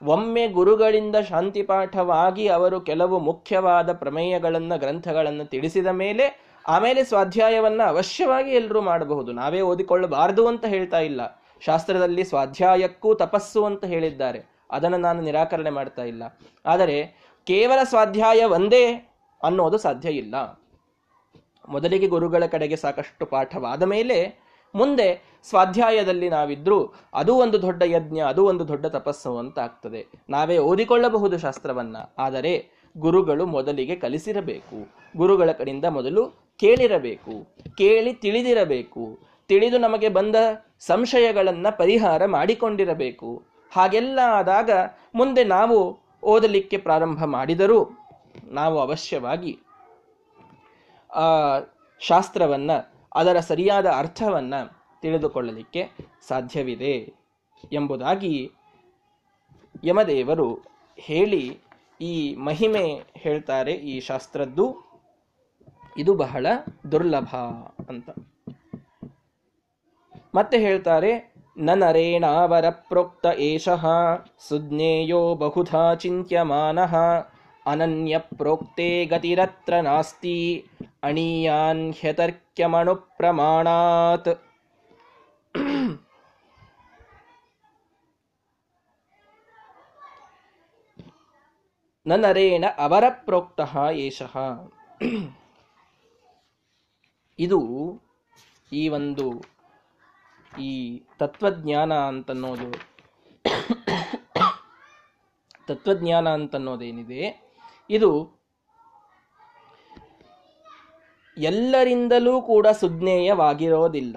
ಒಮ್ಮೆ 0.03 0.49
ಗುರುಗಳಿಂದ 0.49 1.17
ಶಾಂತಿ 1.29 1.63
ಪಾಠವಾಗಿ 1.63 2.49
ಅವರು 2.49 2.81
ಕೆಲವು 2.81 3.19
ಮುಖ್ಯವಾದ 3.19 3.93
ಪ್ರಮೇಯಗಳನ್ನು, 3.93 4.79
ಗ್ರಂಥಗಳನ್ನು 4.79 5.45
ತಿಳಿಸಿದ 5.45 5.87
ಮೇಲೆ, 5.87 6.45
ಆಮೇಲೆ 6.69 7.05
ಸ್ವಾಧ್ಯಾಯವನ್ನು 7.05 7.89
ಅವಶ್ಯವಾಗಿ 7.89 8.51
ಎಲ್ಲರೂ 8.51 8.81
ಮಾಡಬಹುದು. 8.81 9.33
ನಾವೇ 9.33 9.61
ಓದಿಕೊಳ್ಳಬಾರದು 9.61 10.49
ಅಂತ 10.49 10.65
ಹೇಳ್ತಾ 10.65 11.01
ಇಲ್ಲ. 11.01 11.43
ಶಾಸ್ತ್ರದಲ್ಲಿ 11.61 12.25
ಸ್ವಾಧ್ಯಾಯಕ್ಕೂ 12.25 13.15
ತಪಸ್ಸು 13.15 13.65
ಅಂತ 13.65 13.85
ಹೇಳಿದ್ದಾರೆ. 13.85 14.54
ಅದನ್ನು 14.71 14.97
ನಾನು 14.97 15.23
ನಿರಾಕರಣೆ 15.23 15.71
ಮಾಡ್ತಾ 15.71 16.03
ಇಲ್ಲ. 16.03 16.39
ಆದರೆ 16.67 17.25
ಕೇವಲ 17.47 17.85
ಸ್ವಾಧ್ಯಾಯ 17.85 18.45
ಒಂದೇ 18.45 19.13
ಅನ್ನೋದು 19.43 19.79
ಸಾಧ್ಯ 19.79 20.11
ಇಲ್ಲ. 20.11 20.61
ಮೊದಲಿಗೆ 21.69 22.07
ಗುರುಗಳ 22.07 22.47
ಕಡೆಗೆ 22.47 22.77
ಸಾಕಷ್ಟು 22.77 23.27
ಪಾಠವಾದ 23.27 23.83
ಮೇಲೆ 23.83 24.45
ಮುಂದೆ 24.75 25.35
ಸ್ವಾಧ್ಯಾಯದಲ್ಲಿ 25.49 26.29
ನಾವಿದ್ರೂ 26.29 26.95
ಅದು 27.15 27.35
ಒಂದು 27.37 27.63
ದೊಡ್ಡ 27.63 27.83
ಯಜ್ಞ, 27.87 28.19
ಅದು 28.19 28.47
ಒಂದು 28.47 28.69
ದೊಡ್ಡ 28.69 28.87
ತಪಸ್ಸು 28.87 29.39
ಅಂತ 29.39 29.59
ಆಗ್ತದೆ. 29.59 30.07
ನಾವೇ 30.31 30.59
ಓದಿಕೊಳ್ಳಬಹುದು 30.59 31.39
ಶಾಸ್ತ್ರವನ್ನ. 31.39 31.97
ಆದರೆ 32.19 32.71
ಗುರುಗಳು 32.99 33.47
ಮೊದಲಿಗೆ 33.47 33.97
ಕಲಿಸಿರಬೇಕು. 33.97 34.89
ಗುರುಗಳ 35.17 35.53
ಕಡೆಯಿಂದ 35.53 35.85
ಮೊದಲು 35.85 36.31
ಕೇಳಿರಬೇಕು. 36.57 37.57
ಕೇಳಿ 37.77 38.13
ತಿಳಿದಿರಬೇಕು. 38.13 39.19
ತಿಳಿದು 39.49 39.79
ನಮಗೆ 39.79 40.09
ಬಂದ 40.09 40.37
ಸಂಶಯಗಳನ್ನು 40.81 41.79
ಪರಿಹಾರ 41.79 42.27
ಮಾಡಿಕೊಂಡಿರಬೇಕು. 42.27 43.54
ಹಾಗೆಲ್ಲ 43.75 44.21
ಆದಾಗ 44.27 44.71
ಮುಂದೆ 45.15 45.45
ನಾವು 45.45 45.99
ಓದಲಿಕ್ಕೆ 46.25 46.79
ಪ್ರಾರಂಭ 46.79 47.25
ಮಾಡಿದರೂ 47.25 47.91
ನಾವು 48.45 48.79
ಅವಶ್ಯವಾಗಿ, 48.79 49.59
ಆ, 51.15 51.59
ಶಾಸ್ತ್ರವನ್ನು, 52.01 53.09
ಅದರ 53.15 53.41
ಸರಿಯಾದ 53.41 53.87
ಅರ್ಥವನ್ನು 53.87 54.85
ತಿಳಿದುಕೊಳ್ಳಲಿಕ್ಕೆ 55.01 55.91
ಸಾಧ್ಯವಿದೆ 56.29 57.15
ಎಂಬುದಾಗಿ 57.73 58.51
ಯಮದೇವರು 59.85 60.65
ಹೇಳಿ 60.97 61.61
ಈ 62.01 62.35
ಮಹಿಮೆ 62.35 63.03
ಹೇಳ್ತಾರೆ 63.15 63.73
ಈ 63.73 64.01
ಶಾಸ್ತ್ರದ್ದು. 64.01 64.85
ಇದು 65.99 66.15
ಬಹಳ 66.15 66.47
ದುರ್ಲಭ 66.93 67.37
ಅಂತ. 67.89 68.11
ಮತ್ತೆ 70.35 70.59
ಹೇಳ್ತಾರೆ 70.59 71.34
ನರೇಣಾವರ 71.57 72.71
ಪ್ರೋಕ್ತ 72.71 73.27
ಏಷಃ 73.27 73.85
ಸುಜ್ಞೇಯೋ 74.49 75.35
ಬಹುಧಾ 75.35 75.95
ಚಿಂತ್ಯಮಾನಃ 75.95 76.95
ಅನನ್ಯ 77.67 78.19
ಪ್ರೋಕ್ತೆ 78.19 79.05
ಗತಿರತ್ರ 79.05 79.75
ನಾಸ್ತಿ 79.81 80.65
ಅಣೀಯಾನ್ 81.03 81.95
ಹ್ಯತರ್ಕ್ಯಮಣು 81.95 82.95
ಪ್ರಮಾಣಾತ್ 82.95 84.33
ನರೇಣ 92.07 92.65
ಅವರ 92.79 93.05
ಪ್ರೋಕ್ತ 93.25 93.61
ಏಷಃ. 93.97 94.35
ಇದು 97.39 97.61
ಈ 98.73 98.89
ಒಂದು 98.89 99.27
ಈ 100.61 101.03
ತತ್ವಜ್ಞಾನ 101.19 101.93
ಅಂತನ್ನೋದು 101.93 102.95
ತತ್ವಜ್ಞಾನ 105.67 106.29
ಅಂತನ್ನೋದೇನಿದೆ? 106.29 107.51
ಇದು 107.91 108.41
ಎಲ್ಲರಿಂದಲೂ 111.39 112.43
ಕೂಡ 112.43 112.67
ಸುಜ್ಞೇಯವಾಗಿರೋದಿಲ್ಲ. 112.67 114.17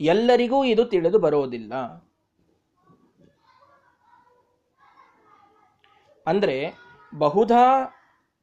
ಎಲ್ಲರಿಗೂ 0.00 0.64
ಇದು 0.64 0.84
ತಿಳಿದು 0.84 1.18
ಬರೋದಿಲ್ಲ. 1.18 1.74
ಅಂದ್ರೆ 6.26 6.74
ಬಹುಧಾ 7.18 7.96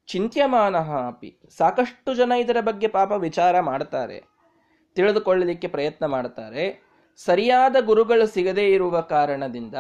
ಚಿಂತ್ಯಮಾನ 0.08 0.78
ಅಪಿ. 0.78 1.40
ಸಾಕಷ್ಟು 1.58 2.16
ಜನ 2.16 2.32
ಇದರ 2.40 2.58
ಬಗ್ಗೆ 2.62 2.88
ಪಾಪ 2.88 3.12
ವಿಚಾರ 3.12 3.60
ಮಾಡ್ತಾರೆ. 3.60 4.24
ತಿಳಿದುಕೊಳ್ಳಲಿಕ್ಕೆ 4.96 5.68
ಪ್ರಯತ್ನ 5.68 6.06
ಮಾಡ್ತಾರೆ. 6.06 6.87
ಸರಿಯಾದ 7.18 7.76
ಗುರುಗಳು 7.82 8.28
ಸಿಗದೇ 8.28 8.66
ಇರುವ 8.70 9.02
ಕಾರಣದಿಂದ 9.02 9.76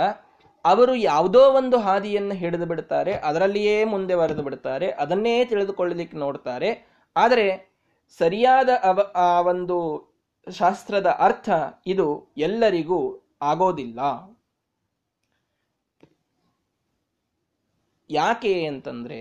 ಅವರು 0.65 0.95
ಯಾವುದೋ 0.95 1.41
ಒಂದು 1.51 1.77
ಹಾದಿಯನ್ನು 1.79 2.35
ಹಿಡಿದು 2.35 2.65
ಬಿಡ್ತಾರೆ, 2.65 3.13
ಅದರಲ್ಲಿಯೇ 3.13 3.83
ಮುಂದೆ 3.83 4.15
ಬರೆದು 4.15 4.43
ಬಿಡ್ತಾರೆ, 4.43 4.87
ಅದನ್ನೇ 4.91 5.45
ತಿಳಿದುಕೊಳ್ಳಲಿಕ್ಕೆ 5.45 6.17
ನೋಡ್ತಾರೆ. 6.17 6.69
ಆದರೆ 7.15 7.47
ಸರಿಯಾದ 8.19 8.69
ಅವ, 8.83 8.99
ಆ 9.15 9.41
ಒಂದು 9.41 9.77
ಶಾಸ್ತ್ರದ 10.47 11.09
ಅರ್ಥ 11.19 11.49
ಇದು 11.87 12.07
ಎಲ್ಲರಿಗೂ 12.37 12.99
ಆಗೋದಿಲ್ಲ. 13.41 13.99
ಯಾಕೆ 18.09 18.65
ಅಂತಂದ್ರೆ 18.65 19.19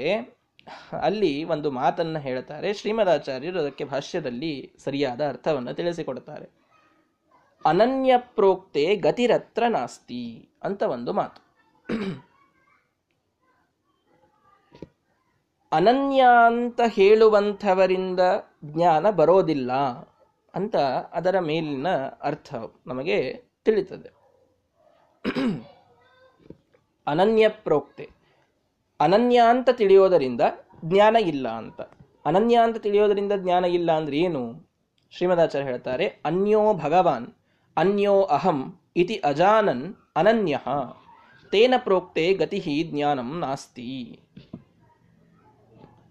ಅಲ್ಲಿ 1.03 1.45
ಒಂದು 1.45 1.71
ಮಾತನ್ನ 1.71 2.19
ಹೇಳ್ತಾರೆ, 2.19 2.73
ಶ್ರೀಮದಾಚಾರ್ಯರು 2.73 3.59
ಅದಕ್ಕೆ 3.61 3.85
ಭಾಷ್ಯದಲ್ಲಿ 3.85 4.53
ಸರಿಯಾದ 4.85 5.21
ಅರ್ಥವನ್ನು 5.29 5.75
ತಿಳಿಸಿಕೊಡ್ತಾರೆ. 5.75 6.66
ಅನನ್ಯ 7.67 8.13
ಪ್ರೋಕ್ತೆ 8.19 8.97
ಗತಿರತ್ರ 8.97 9.65
ನಾಸ್ತಿ 9.69 10.49
ಅಂತ 10.63 10.83
ಒಂದು 10.83 11.13
ಮಾತು. 11.13 11.41
ಅನನ್ಯ 15.73 16.25
ಅಂತ 16.47 16.81
ಹೇಳುವಂಥವರಿಂದ 16.87 18.21
ಜ್ಞಾನ 18.65 19.11
ಬರೋದಿಲ್ಲ 19.11 19.73
ಅಂತ 20.55 20.77
ಅದರ 21.13 21.39
ಮೇಲಿನ 21.41 21.89
ಅರ್ಥ 22.23 22.55
ನಮಗೆ 22.87 23.19
ತಿಳಿತದೆ. 23.65 24.11
ಅನನ್ಯ 27.07 27.49
ಪ್ರೋಕ್ತೆ 27.49 28.11
ಅನನ್ಯ 29.01 29.39
ಅಂತ 29.49 29.71
ತಿಳಿಯೋದರಿಂದ 29.71 30.41
ಜ್ಞಾನ 30.85 31.17
ಇಲ್ಲ 31.17 31.49
ಅಂತ. 31.49 31.81
ಅನನ್ಯ 32.27 32.57
ಅಂತ 32.63 32.77
ತಿಳಿಯೋದರಿಂದ 32.77 33.33
ಜ್ಞಾನ 33.37 33.65
ಇಲ್ಲ 33.65 33.93
ಅಂದ್ರೆ 33.97 34.17
ಏನು? 34.17 34.43
ಶ್ರೀಮದಾಚಾರ್ಯ 35.11 35.67
ಹೇಳ್ತಾರೆ, 35.67 36.07
ಅನ್ಯೋ 36.25 36.75
ಭಗವಾನ್. 36.75 37.27
ಅನ್ಯೋ 37.77 38.23
ಅಹಂ 38.23 38.81
ಇತಿ 38.97 39.17
ಅಜಾನನ್ 39.25 39.95
ಅನನ್ಯ. 40.17 40.59
ತೇನ 41.51 41.75
ಪ್ರೋಕ್ತೆ 41.79 42.35
ಗತಿ 42.35 42.83
ಜ್ಞಾನಂ 42.83 43.39
ನಾಸ್ತಿ. 43.39 44.21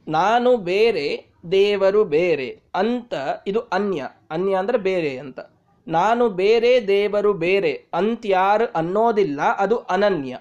ನಾನು 0.08 0.58
ಬೇರೆ, 0.58 1.26
ದೇವರು 1.52 2.06
ಬೇರೆ, 2.06 2.62
ಅಂತ 2.76 3.14
ಇದು 3.48 3.60
ಅನ್ಯ. 3.60 4.10
ಅನ್ಯ 4.32 4.56
ಅಂದ್ರೆ 4.56 4.78
ಬೇರೆ 4.78 5.18
ಅಂತ. 5.18 5.40
ನಾನು 5.88 6.30
ಬೇರೆ, 6.30 6.88
ದೇವರು 6.88 7.34
ಬೇರೆ, 7.34 7.86
ಅಂತ್ಯಾರು 7.94 8.66
ಅನ್ನೋದಿಲ್ಲ, 8.66 9.42
ಅದು 9.42 9.78
ಅನನ್ಯ. 9.78 10.40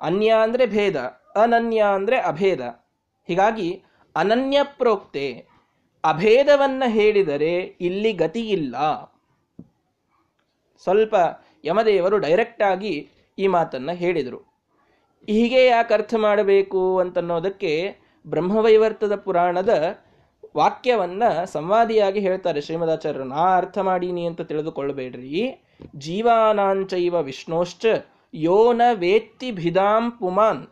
ಅನ್ಯ 0.00 0.34
ಅಂದ್ರೆ 0.42 0.66
ಭೇದ, 0.66 0.96
ಅನನ್ಯ 1.42 1.84
ಅಂದ್ರೆ 1.94 2.20
ಅಭೇದ. 2.20 2.60
ಹೀಗಾಗಿ 3.26 3.82
ಅನನ್ಯ 4.16 4.60
ಪ್ರೋಕ್ತೆ, 4.78 5.46
ಅಭೇದವನ್ನು 6.04 6.90
ಹೇಳಿದರೆ 6.90 7.56
ಇಲ್ಲಿ 7.80 8.12
ಗತಿ 8.12 8.40
ಇಲ್ಲ. 8.40 8.76
ಸ್ವಲ್ಪ 10.84 11.14
ಯಮದೇವರು 11.64 12.18
ಡೈರೆಕ್ಟ್ 12.18 12.62
ಆಗಿ 12.62 12.94
ಈ 13.38 13.46
ಮಾತನ್ನ 13.46 13.92
ಹೇಳಿದರು. 13.92 14.40
ಹೀಗೆ 15.28 15.66
ಯಾಕೆ 15.66 15.94
ಅರ್ಥ 15.94 16.14
ಮಾಡಬೇಕು 16.18 16.98
ಅಂತನ್ನೋದಕ್ಕೆ 16.98 17.72
ಬ್ರಹ್ಮವೈವರ್ತದ 18.26 19.14
ಪುರಾಣದ 19.16 19.72
ವಾಕ್ಯವನ್ನ 20.56 21.22
ಸಂವಾದಿಯಾಗಿ 21.44 22.20
ಹೇಳ್ತಾರೆ 22.20 22.60
ಶ್ರೀಮದಾಚಾರ್ಯರು. 22.60 23.24
ನಾ 23.24 23.44
ಅರ್ಥ 23.56 23.78
ಮಾಡೀನಿ 23.78 24.24
ಅಂತ 24.24 24.40
ತಿಳಿದುಕೊಳ್ಳಬೇಡ್ರಿ 24.40 25.40
ಜೀವಾನಾಂಚೈವ 25.96 27.14
ವಿಷ್ಣೋಶ್ಚ 27.22 27.86
ಯೋನ 28.34 28.82
ವೇತ್ತಿ 28.92 29.52
ಭಿದಾಂ 29.52 30.10
ಪುಮಾನ್. 30.10 30.64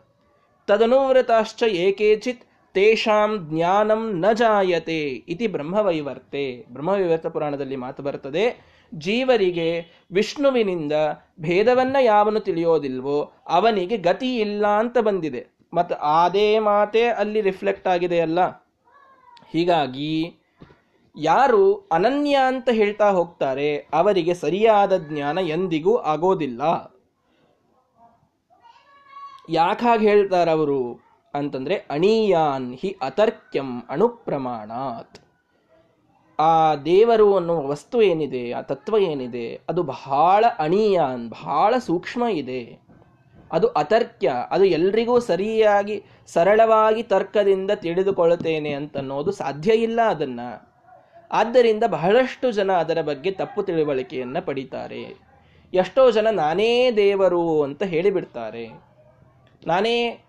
ತದನುವ್ರತಾಶ್ಚ 0.67 1.63
ಏಕೇಚಿತ್ 1.63 2.45
ತೇಷಾಂ 2.75 3.31
ಜ್ಞಾನಂ 3.49 4.03
ನ 4.19 4.31
ಜಾಯತೆ 4.31 4.99
ಇತಿ 5.33 5.47
ಬ್ರಹ್ಮವೈವರ್ತೆ. 5.47 6.45
ಬ್ರಹ್ಮವೈವರ್ತ 6.73 7.27
ಪುರಾಣದಲ್ಲಿ 7.27 7.75
ಮಾತು 7.75 8.03
ಬರ್ತದೆ. 8.03 8.45
ಜೀವರಿಗೆ 8.93 9.85
ವಿಷ್ಣುವಿನಿಂದ 10.11 10.93
ಭೇದವನ್ನ 11.39 11.95
ಯಾವನು 12.01 12.39
ತಿಳಿಯೋದಿಲ್ವೋ 12.39 13.31
ಅವನಿಗೆ 13.47 13.97
ಗತಿ 13.97 14.35
ಇಲ್ಲ 14.35 14.67
ಅಂತ 14.67 14.97
ಬಂದಿದೆ. 14.97 15.47
ಮತ್ತು 15.73 15.95
ಅದೇ 15.95 16.59
ಮಾತೇ 16.59 17.05
ಅಲ್ಲಿ 17.05 17.41
ರಿಫ್ಲೆಕ್ಟ್ 17.41 17.87
ಆಗಿದೆ 17.87 18.19
ಅಲ್ಲ? 18.19 18.47
ಹೀಗಾಗಿ 19.49 20.37
ಯಾರು 21.17 21.89
ಅನನ್ಯ 21.91 22.37
ಅಂತ 22.47 22.69
ಹೇಳ್ತಾ 22.71 23.09
ಹೋಗ್ತಾರೆ 23.09 23.77
ಅವರಿಗೆ 23.77 24.33
ಸರಿಯಾದ 24.33 24.97
ಜ್ಞಾನ 24.97 25.37
ಎಂದಿಗೂ 25.37 25.97
ಆಗೋದಿಲ್ಲ. 25.97 26.61
ಯಾಕಾಗಿ 29.49 30.07
ಹೇಳ್ತಾರವರು 30.07 30.99
ಅಂತಂದ್ರೆ 31.33 31.75
ಅಣೀಯಾನ್ 31.75 32.73
ಹಿ 32.73 32.97
ಅತರ್ಕ್ಯಂ 33.01 33.81
ಅಣುಪ್ರಮಾಣಾತ್. 33.89 35.22
ಆ 36.39 36.75
ದೇವರು 36.75 37.35
ಅನ್ನುವ 37.35 37.67
ವಸ್ತು 37.67 38.01
ಏನಿದೆ, 38.01 38.51
ಆ 38.51 38.61
ತತ್ವ 38.61 38.97
ಏನಿದೆ, 38.97 39.59
ಅದು 39.69 39.83
ಬಹಳ 39.83 40.45
ಅಣಿಯಾನ್, 40.59 41.29
ಬಹಳ 41.29 41.77
ಸೂಕ್ಷ್ಮ 41.77 42.23
ಇದೆ. 42.31 42.79
ಅದು 43.51 43.67
ಅತರ್ಕ್ಯ, 43.67 44.33
ಅದು 44.49 44.65
ಎಲ್ರಿಗೂ 44.65 45.19
ಸರಿಯಾಗಿ, 45.19 46.03
ಸರಳವಾಗಿ 46.27 47.03
ತರ್ಕದಿಂದ 47.03 47.71
ತಿಳಿದುಕೊಳ್ಳುತ್ತೇನೆ 47.71 48.73
ಅಂತನ್ನೋದು 48.73 49.31
ಸಾಧ್ಯ 49.31 49.73
ಇಲ್ಲ 49.73 50.01
ಅದನ್ನು. 50.01 50.73
ಆದ್ದರಿಂದ 51.31 51.83
ಬಹಳಷ್ಟು 51.83 52.51
ಜನ 52.51 52.71
ಅದರ 52.71 53.01
ಬಗ್ಗೆ 53.01 53.31
ತಪ್ಪು 53.31 53.63
ತಿಳುವಳಿಕೆಯನ್ನು 53.63 54.45
ಪಡಿತಾರೆ. 54.45 55.33
ಎಷ್ಟೋ 55.73 56.11
ಜನ 56.11 56.27
ನಾನೇ 56.29 56.91
ದೇವರು 56.91 57.63
ಅಂತ 57.63 57.83
ಹೇಳಿಬಿಡ್ತಾರೆ. 57.83 58.67
ನಾನೇ 59.67 60.22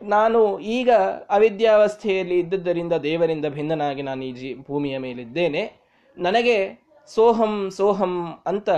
ನಾನು 0.00 0.40
ಈಗ 0.76 0.90
ಅವಿದ್ಯಾವಸ್ಥೆಯಲ್ಲಿ 1.36 2.36
ಇದ್ದದ್ದರಿಂದ 2.38 2.94
ದೇವರಿಂದ 3.06 3.46
ಭಿನ್ನನಾಗಿ 3.56 4.02
ನಾನು 4.02 4.22
ಈ 4.24 4.32
ಜೀ 4.32 4.50
ಭೂಮಿಯ 4.68 4.96
ಮೇಲಿದ್ದೇನೆ. 4.98 5.62
ನನಗೆ 6.16 6.56
ಸೋಹಂ 7.08 7.54
ಸೋಹಂ 7.76 8.14
ಅಂತ 8.46 8.68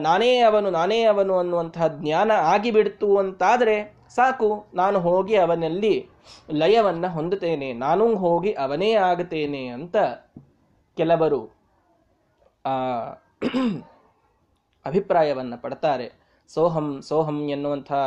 ನಾನೇ 0.00 0.32
ಅವನು 0.40 0.68
ನಾನೇ 0.70 0.98
ಅವನು 1.04 1.34
ಅನ್ನುವಂತಹ 1.38 1.86
ಜ್ಞಾನ 2.02 2.30
ಆಗಿಬಿಡ್ತು 2.52 3.08
ಅಂತಾದರೆ 3.18 3.76
ಸಾಕು, 4.16 4.48
ನಾನು 4.74 4.98
ಹೋಗಿ 5.00 5.36
ಅವನಲ್ಲಿ 5.36 5.94
ಲಯವನ್ನು 6.52 7.08
ಹೊಂದುತ್ತೇನೆ, 7.08 7.68
ನಾನು 7.86 8.04
ಹೋಗಿ 8.16 8.52
ಅವನೇ 8.64 8.90
ಆಗುತ್ತೇನೆ 9.08 9.62
ಅಂತ 9.76 9.96
ಕೆಲವರು 10.96 11.40
ಅಭಿಪ್ರಾಯವನ್ನು 14.86 15.56
ಪಡ್ತಾರೆ. 15.62 16.06
ಸೋಹಂ 16.50 16.88
ಸೋಹಂ 17.02 17.38
ಎನ್ನುವಂತಹ 17.48 18.02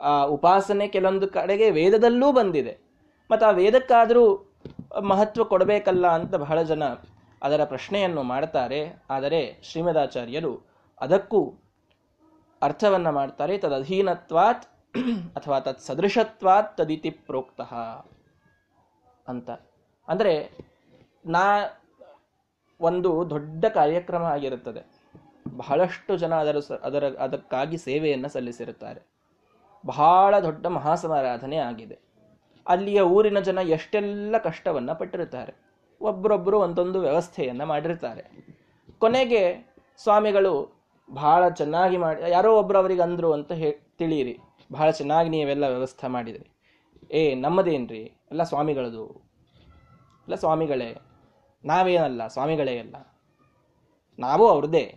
ಆ 0.00 0.24
ಉಪಾಸನೆ 0.24 0.88
ಕೆಲವೊಂದು 0.88 1.28
ಕಡೆಗೆ 1.28 1.70
ವೇದದಲ್ಲೂ 1.70 2.32
ಬಂದಿದೆ. 2.32 2.74
ಮತ್ತು 3.30 3.46
ಆ 3.46 3.50
ವೇದಕ್ಕಾದರೂ 3.50 4.24
ಮಹತ್ವ 5.02 5.44
ಕೊಡಬೇಕಲ್ಲ 5.44 6.06
ಅಂತ 6.18 6.34
ಬಹಳ 6.34 6.62
ಜನ 6.62 6.84
ಅದರ 7.42 7.64
ಪ್ರಶ್ನೆಯನ್ನು 7.64 8.22
ಮಾಡ್ತಾರೆ. 8.22 8.80
ಆದರೆ 9.10 9.40
ಶ್ರೀಮದಾಚಾರ್ಯರು 9.62 10.52
ಅದಕ್ಕೂ 11.00 11.40
ಅರ್ಥವನ್ನು 12.62 13.12
ಮಾಡ್ತಾರೆ. 13.12 13.58
ತದಧೀನತ್ವಾತ್ 13.58 14.64
ಅಥವಾ 15.36 15.58
ತತ್ 15.60 15.80
ಸದೃಶತ್ವಾತ್ 15.80 16.70
ತದಿತಿ 16.76 17.10
ಪ್ರೋಕ್ತ 17.10 17.60
ಅಂತ. 19.28 19.50
ಅಂದರೆ 20.08 20.32
ನಾ 21.26 21.44
ಒಂದು 22.80 23.30
ದೊಡ್ಡ 23.30 23.64
ಕಾರ್ಯಕ್ರಮ 23.74 24.24
ಆಗಿರುತ್ತದೆ. 24.24 24.82
ಬಹಳಷ್ಟು 25.56 26.16
ಜನ 26.16 26.34
ಅದರ 26.34 26.58
ಅದರ 26.82 27.04
ಅದಕ್ಕಾಗಿ 27.18 27.78
ಸೇವೆಯನ್ನು 27.78 28.28
ಸಲ್ಲಿಸಿರುತ್ತಾರೆ. 28.28 29.00
ಬಹಳ 29.86 30.38
ದೊಡ್ಡ 30.38 30.66
ಮಹಾಸಮಾರಾಧನೆ 30.66 31.56
ಆಗಿದೆ. 31.56 31.98
ಅಲ್ಲಿಯ 32.68 33.00
ಊರಿನ 33.00 33.40
ಜನ 33.40 33.58
ಎಷ್ಟೆಲ್ಲ 33.62 34.38
ಕಷ್ಟವನ್ನು 34.38 34.98
ಪಟ್ಟಿರುತ್ತಾರೆ. 34.98 35.54
ಒಬ್ಬರೊಬ್ಬರು 36.00 36.60
ಒಂದೊಂದು 36.60 37.00
ವ್ಯವಸ್ಥೆಯನ್ನು 37.00 37.66
ಮಾಡಿರ್ತಾರೆ. 37.66 38.54
ಕೊನೆಗೆ 38.98 39.72
ಸ್ವಾಮಿಗಳು 39.96 40.78
ಬಹಳ 41.10 41.48
ಚೆನ್ನಾಗಿ 41.48 41.96
ಮಾಡಿ, 41.96 42.30
ಯಾರೋ 42.30 42.58
ಒಬ್ಬರು 42.58 42.78
ಅವರಿಗೆ 42.78 43.02
ಅಂದರು 43.02 43.32
ಅಂತ 43.32 43.52
ಹೇ, 43.52 43.78
ತಿಳಿಯಿರಿ. 43.98 44.38
ಬಹಳ 44.72 44.90
ಚೆನ್ನಾಗಿ 44.90 45.28
ನೀವೆಲ್ಲ 45.28 45.64
ವ್ಯವಸ್ಥೆ 45.64 46.08
ಮಾಡಿದ್ರಿ. 46.08 46.50
ಏ, 47.10 47.34
ನಮ್ಮದೇನ್ರಿ? 47.34 48.02
ಎಲ್ಲ 48.30 48.42
ಸ್ವಾಮಿಗಳದು. 48.42 49.06
ಎಲ್ಲ 50.22 50.34
ಸ್ವಾಮಿಗಳೇ. 50.34 50.96
ನಾವೇನಲ್ಲ, 51.64 52.26
ಸ್ವಾಮಿಗಳೇ 52.26 52.78
ಅಲ್ಲ. 52.78 52.96
ನಾವು 54.18 54.48
ಅವ್ರದ್ದೇ. 54.48 54.94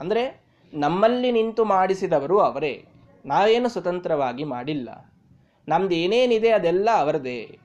ಅಂದರೆ 0.00 0.44
ನಮ್ಮಲ್ಲಿ 0.74 1.32
ನಿಂತು 1.32 1.64
ಮಾಡಿಸಿದವರು 1.64 2.38
ಅವರೇ. 2.38 2.86
ನಾವೇನು 3.26 3.68
ಸ್ವತಂತ್ರವಾಗಿ 3.68 4.44
ಮಾಡಿಲ್ಲ. 4.44 4.88
ನಮ್ದು 5.68 5.94
ಏನೇನಿದೆ 5.94 6.50
ಅದೆಲ್ಲ 6.50 6.88
ಅವರದೇ 6.98 7.58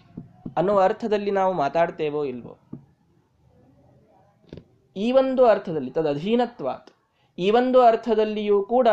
ಅನ್ನುವ 0.57 0.81
ಅರ್ಥದಲ್ಲಿ 0.81 1.31
ನಾವು 1.31 1.53
ಮಾತಾಡ್ತೇವೋ 1.53 2.23
ಇಲ್ವೋ? 2.23 2.57
ಈ 4.95 5.11
ಒಂದು 5.11 5.45
ಅರ್ಥದಲ್ಲಿ, 5.45 5.91
ತದ 5.91 6.09
ಅಧೀನತ್ವಾತ್. 6.09 6.89
ಈ 7.39 7.51
ಒಂದು 7.51 7.81
ಅರ್ಥದಲ್ಲಿಯೂ 7.81 8.63
ಕೂಡ 8.63 8.87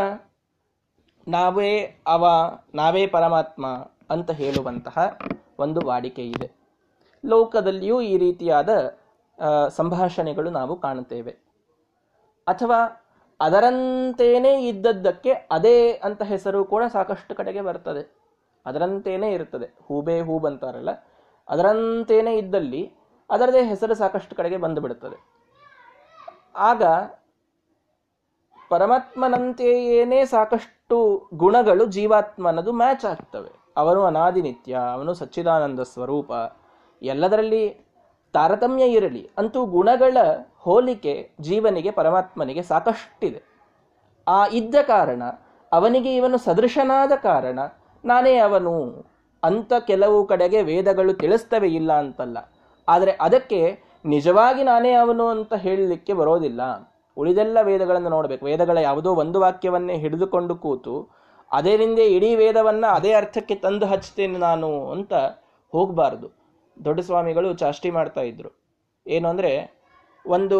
ನಾವೇ 1.28 2.02
ಅವ, 2.06 2.26
ನಾವೇ 2.74 3.06
ಪರಮಾತ್ಮ 3.06 3.66
ಅಂತ 4.10 4.30
ಹೇಳುವಂತಹ 4.30 5.18
ಒಂದು 5.58 5.80
ವಾಡಿಕೆ 5.86 6.24
ಇದೆ. 6.26 6.50
ಲೋಕದಲ್ಲಿಯೂ 7.24 8.00
ಈ 8.00 8.18
ರೀತಿಯಾದ 8.18 8.98
ಸಂಭಾಷಣೆಗಳು 9.68 10.50
ನಾವು 10.50 10.80
ಕಾಣುತ್ತೇವೆ. 10.80 11.30
ಅಥವಾ 12.46 13.07
ಅದರಂತೇನೆ 13.40 14.66
ಇದ್ದದ್ದಕ್ಕೆ 14.66 15.32
ಅದೇ 15.50 15.92
ಅಂತ 16.04 16.22
ಹೆಸರು 16.22 16.64
ಕೂಡ 16.64 16.82
ಸಾಕಷ್ಟು 16.92 17.34
ಕಡೆಗೆ 17.34 17.60
ಬರ್ತದೆ. 17.60 18.02
ಅದರಂತೇನೆ 18.66 19.32
ಇರ್ತದೆ 19.32 19.66
ಹೂಬೇ 19.82 20.20
ಹೂ 20.20 20.46
ಅಂತಾರಲ್ಲ 20.46 20.90
ಅದರಂತೇನೆ 21.48 22.34
ಇದ್ದಲ್ಲಿ 22.36 22.92
ಅದರದೇ 23.30 23.62
ಹೆಸರು 23.62 23.94
ಸಾಕಷ್ಟು 23.94 24.36
ಕಡೆಗೆ 24.36 24.56
ಬಂದು 24.56 24.80
ಬಿಡುತ್ತದೆ. 24.80 25.18
ಆಗ 26.56 26.82
ಪರಮಾತ್ಮನಂತೆಯೇನೇ 28.70 30.24
ಸಾಕಷ್ಟು 30.24 30.96
ಗುಣಗಳು 31.34 31.86
ಜೀವಾತ್ಮನದು 31.86 32.72
ಮ್ಯಾಚ್ 32.72 33.04
ಆಗ್ತವೆ. 33.04 33.50
ಅವನು 33.76 34.02
ಅನಾದಿನಿತ್ಯ, 34.04 34.78
ಅವನು 34.92 35.14
ಸಚ್ಚಿದಾನಂದ 35.14 35.80
ಸ್ವರೂಪ, 35.80 36.30
ಎಲ್ಲದರಲ್ಲಿ 37.02 37.62
ತಾರತಮ್ಯ 38.32 38.84
ಇರಲಿ, 38.84 39.30
ಅಂತೂ 39.38 39.66
ಗುಣಗಳ 39.66 40.16
ಹೋಲಿಕೆ 40.58 41.30
ಜೀವನಿಗೆ, 41.40 41.90
ಪರಮಾತ್ಮನಿಗೆ 41.90 42.62
ಸಾಕಷ್ಟಿದೆ. 42.62 43.42
ಆ 44.26 44.46
ಇದ್ದ 44.46 44.74
ಕಾರಣ, 44.86 45.22
ಅವನಿಗೆ 45.72 46.16
ಇವನು 46.16 46.38
ಸದೃಶನಾದ 46.38 47.12
ಕಾರಣ, 47.22 47.58
ನಾನೇ 48.04 48.36
ಅವನು 48.38 49.04
ಅಂತ 49.42 49.72
ಕೆಲವು 49.86 50.26
ಕಡೆಗೆ 50.26 50.62
ವೇದಗಳು 50.62 51.12
ತಿಳಿಸ್ತವೆ 51.12 51.68
ಇಲ್ಲ 51.68 51.92
ಅಂತಲ್ಲ. 51.92 52.38
ಆದರೆ 52.88 53.10
ಅದಕ್ಕೆ 53.20 53.82
ನಿಜವಾಗಿ 54.04 54.62
ನಾನೇ 54.62 54.92
ಅವನು 54.92 55.26
ಅಂತ 55.26 55.54
ಹೇಳಲಿಕ್ಕೆ 55.54 56.12
ಬರೋದಿಲ್ಲ. 56.12 56.60
ಉಳಿದೆಲ್ಲ 57.16 57.58
ವೇದಗಳನ್ನು 57.62 58.08
ನೋಡಬೇಕು. 58.08 58.44
ವೇದಗಳ 58.44 58.78
ಯಾವುದೋ 58.78 59.14
ಒಂದು 59.14 59.40
ವಾಕ್ಯವನ್ನೇ 59.40 59.94
ಹಿಡಿದುಕೊಂಡು 59.96 60.54
ಕೂತು 60.54 61.18
ಅದರಿಂದ 61.52 61.98
ಇಡೀ 61.98 62.36
ವೇದವನ್ನು 62.36 62.94
ಅದೇ 62.94 63.12
ಅರ್ಥಕ್ಕೆ 63.12 63.54
ತಂದು 63.54 63.86
ಹಚ್ತೇನೆ 63.86 64.38
ನಾನು 64.38 64.90
ಅಂತ 64.90 65.14
ಹೋಗಬಾರ್ದು. 65.72 66.28
ದೊಡ್ಡ 66.84 67.00
ಸ್ವಾಮಿಗಳು 67.00 67.54
ಚಾಷ್ಟಿ 67.54 67.90
ಮಾಡ್ತಾ 67.90 68.20
ಇದ್ರು. 68.20 68.50
ಏನು 69.06 69.28
ಅಂದರೆ 69.28 69.77
ಒಂದು 70.36 70.58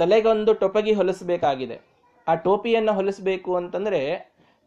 ತಲೆಗೊಂದು 0.00 0.52
ಟೊಪಗಿ 0.62 0.92
ಹೊಲಿಸಬೇಕಾಗಿದೆ. 0.98 1.76
ಆ 2.26 2.32
ಟೋಪಿಯನ್ನು 2.46 2.92
ಹೊಲಿಸಬೇಕು 2.98 3.50
ಅಂತಂದರೆ 3.60 4.00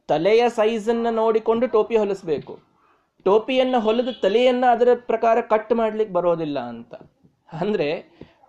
ತಲೆಯ 0.10 0.44
ಸೈಜನ್ನು 0.58 1.12
ನೋಡಿಕೊಂಡು 1.22 1.66
ಟೋಪಿ 1.76 1.96
ಹೊಲಿಸಬೇಕು. 2.02 2.54
ಟೋಪಿಯನ್ನು 3.26 3.80
ಹೊಲಿದು 3.88 4.12
ತಲೆಯನ್ನು 4.26 4.68
ಅದರ 4.76 4.90
ಪ್ರಕಾರ 5.12 5.38
ಕಟ್ 5.54 5.74
ಮಾಡಲಿಕ್ಕೆ 5.80 6.14
ಬರೋದಿಲ್ಲ 6.18 6.60
ಅಂತ. 6.74 6.94
ಅಂದ್ರೆ 7.62 7.90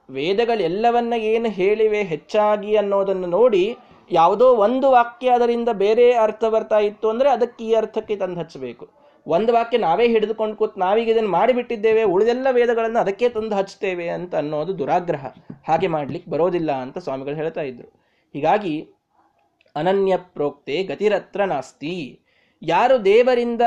ವೇದಗಳೆಲ್ಲವನ್ನ 0.08 1.14
ಏನು 1.32 1.48
ಹೇಳಿವೆ 1.58 2.00
ಹೆಚ್ಚಾಗಿ 2.12 2.72
ಅನ್ನೋದನ್ನು 2.82 3.28
ನೋಡಿ 3.38 3.64
ಯಾವುದೋ 4.10 4.46
ಒಂದು 4.66 4.86
ವಾಕ್ಯ 4.94 5.34
ಅದರಿಂದ 5.36 5.70
ಬೇರೆ 5.82 6.06
ಅರ್ಥ 6.24 6.44
ಬರ್ತಾ 6.54 6.78
ಇತ್ತು 6.88 7.06
ಅಂದರೆ 7.12 7.28
ಅದಕ್ಕೆ 7.36 7.62
ಈ 7.68 7.70
ಅರ್ಥಕ್ಕೆ 7.80 8.14
ತಂದು 8.22 8.40
ಹಚ್ಚಬೇಕು. 8.42 8.84
ಒಂದು 9.26 9.50
ವಾಕ್ಯ 9.52 9.78
ನಾವೇ 9.78 10.04
ಹಿಡಿದುಕೊಂಡು 10.08 10.56
ಕೂತ್ 10.56 10.78
ನಾವೀಗ 10.78 11.08
ಇದನ್ನು 11.08 11.30
ಮಾಡಿಬಿಟ್ಟಿದ್ದೇವೆ, 11.30 12.02
ಉಳಿದೆಲ್ಲ 12.04 12.46
ವೇದಗಳನ್ನು 12.50 13.00
ಅದಕ್ಕೆ 13.00 13.28
ತಂದು 13.28 13.56
ಹಚ್ತೇವೆ 13.56 14.08
ಅಂತ 14.08 14.34
ಅನ್ನೋದು 14.34 14.72
ದುರಾಗ್ರಹ. 14.78 15.26
ಹಾಗೆ 15.68 15.86
ಮಾಡ್ಲಿಕ್ಕೆ 15.86 16.30
ಬರೋದಿಲ್ಲ 16.30 16.72
ಅಂತ 16.72 16.98
ಸ್ವಾಮಿಗಳು 16.98 17.34
ಹೇಳ್ತಾ 17.34 17.60
ಇದ್ರು. 17.60 17.88
ಹೀಗಾಗಿ, 18.34 18.74
ಅನನ್ಯ 19.76 20.16
ಪ್ರೋಕ್ತೆ 20.16 20.76
ಗತಿರತ್ರ 20.82 21.44
ನಾಸ್ತಿ. 21.44 22.24
ಯಾರು 22.62 23.04
ದೇವರಿಂದ 23.04 23.62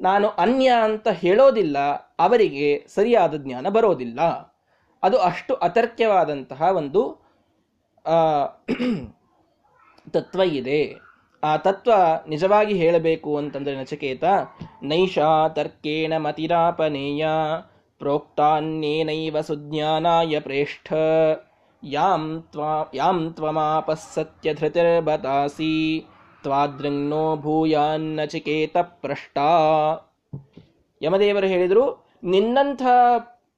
ನಾನು 0.00 0.28
ಅನ್ಯ 0.28 0.68
ಅಂತ 0.82 1.08
ಹೇಳೋದಿಲ್ಲ, 1.08 1.78
ಅವರಿಗೆ 2.18 2.86
ಸರಿಯಾದ 2.88 3.34
ಜ್ಞಾನ 3.34 3.68
ಬರೋದಿಲ್ಲ. 3.68 4.20
ಅದು 5.02 5.18
ಅಷ್ಟು 5.18 5.54
ಅತರ್ಕ್ಯವಾದಂತಹ 5.54 6.62
ಒಂದು 6.76 7.02
ತತ್ವ 10.10 10.40
ಇದೆ. 10.40 10.80
ಆ 11.42 11.56
ತತ್ವ 11.56 11.92
ನಿಜವಾಗಿ 12.28 12.74
ಹೇಳಬೇಕು 12.74 13.36
ಅಂತಂದ್ರೆ 13.36 13.74
ನಚಕೇತ, 13.76 14.24
ನೈಷಾ 14.82 15.48
ತರ್ಕೇಣ 15.48 16.12
ಮತಿರಾಪನೇಯ, 16.16 17.26
ಪ್ರೋಕ್ತಾನ್ಯೇನೈವ 17.98 19.40
ಸುಜ್ಞಾನಾಯ 19.40 20.40
ಪ್ರೇಷ್ಠ, 20.40 20.92
ಯಾಂ 21.84 22.44
ತ್ವಾ, 22.52 22.90
ಯಾಂ 22.94 23.32
ತ್ವಮಾಪಃ 23.32 24.00
ಸತ್ಯಧೃತಿರ್ಬತಾಸಿ 24.14 26.06
ತ್ವಾದೃಂಗ್ನೋ 26.42 27.36
ಭೂಯಾನ್ನಚಿಕೇತ 27.36 28.76
ಪ್ರಷ್ಟ 28.76 29.38
ಯಮದೇವರು 31.02 31.46
ಹೇಳಿದರು, 31.46 32.06
ನಿನ್ನಂಥ 32.24 32.82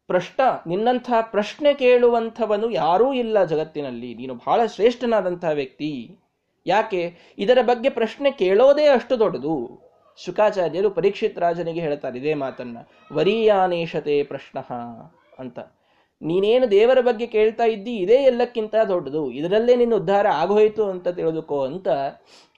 ಪ್ರಶ್ನ 0.07 0.41
ನಿನ್ನಂಥ 0.67 1.11
ಪ್ರಶ್ನೆ 1.23 1.75
ಕೇಳುವಂಥವನು 1.75 2.71
ಯಾರೂ 2.71 3.13
ಇಲ್ಲ 3.13 3.45
ಜಗತ್ತಿನಲ್ಲಿ, 3.45 4.15
ನೀನು 4.15 4.35
ಬಹಳ 4.35 4.67
ಶ್ರೇಷ್ಠನಾದಂತಹ 4.67 5.51
ವ್ಯಕ್ತಿ. 5.51 6.19
ಯಾಕೆ? 6.67 7.17
ಇದರ 7.39 7.59
ಬಗ್ಗೆ 7.63 7.91
ಪ್ರಶ್ನೆ 7.91 8.31
ಕೇಳೋದೇ 8.31 8.85
ಅಷ್ಟು 8.85 9.19
ದೊಡ್ಡದು. 9.19 9.83
ಶುಕಾಚಾರ್ಯರು 10.25 10.91
ಪರೀಕ್ಷಿತ್ 10.91 11.39
ರಾಜನಿಗೆ 11.39 11.81
ಹೇಳ್ತಾರೆ 11.81 12.19
ಇದೇ 12.19 12.35
ಮಾತನ್ನ. 12.35 12.79
ವರೀಯಾನೇಶತೆ 13.13 14.23
ಪ್ರಶ್ನ 14.23 14.59
ಅಂತ. 15.39 15.59
ನೀನೇನು 16.23 16.71
ದೇವರ 16.71 17.01
ಬಗ್ಗೆ 17.01 17.27
ಕೇಳ್ತಾ 17.27 17.65
ಇದ್ದಿ? 17.65 17.97
ಇದೇ 17.97 18.15
ಎಲ್ಲಕ್ಕಿಂತ 18.15 18.75
ದೊಡ್ಡದು. 18.89 19.31
ಇದರಲ್ಲೇ 19.31 19.77
ನಿನ್ನ 19.77 19.95
ಉದ್ಧಾರ 19.95 20.29
ಆಗೋಯ್ತು 20.29 20.85
ಅಂತ 20.85 21.09
ತಿಳಿದುಕೋ 21.09 21.65
ಅಂತ 21.65 21.89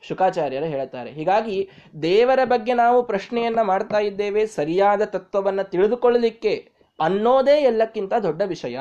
ಶುಕಾಚಾರ್ಯರು 0.02 0.64
ಹೇಳ್ತಾರೆ. 0.64 1.10
ಹೀಗಾಗಿ 1.10 1.70
ದೇವರ 2.02 2.38
ಬಗ್ಗೆ 2.44 2.74
ನಾವು 2.74 3.02
ಪ್ರಶ್ನೆಯನ್ನ 3.02 3.62
ಮಾಡ್ತಾ 3.62 3.98
ಇದ್ದೇವೆ. 3.98 4.46
ಸರಿಯಾದ 4.46 5.02
ತತ್ವವನ್ನ 5.02 5.62
ತಿಳಿದುಕೊಳ್ಳಲಿಕ್ಕೆ 5.62 6.72
ಅನ್ನೋದೇ 7.00 7.60
ಎಲ್ಲಕ್ಕಿಂತ 7.60 8.14
ದೊಡ್ಡ 8.14 8.42
ವಿಷಯ. 8.46 8.78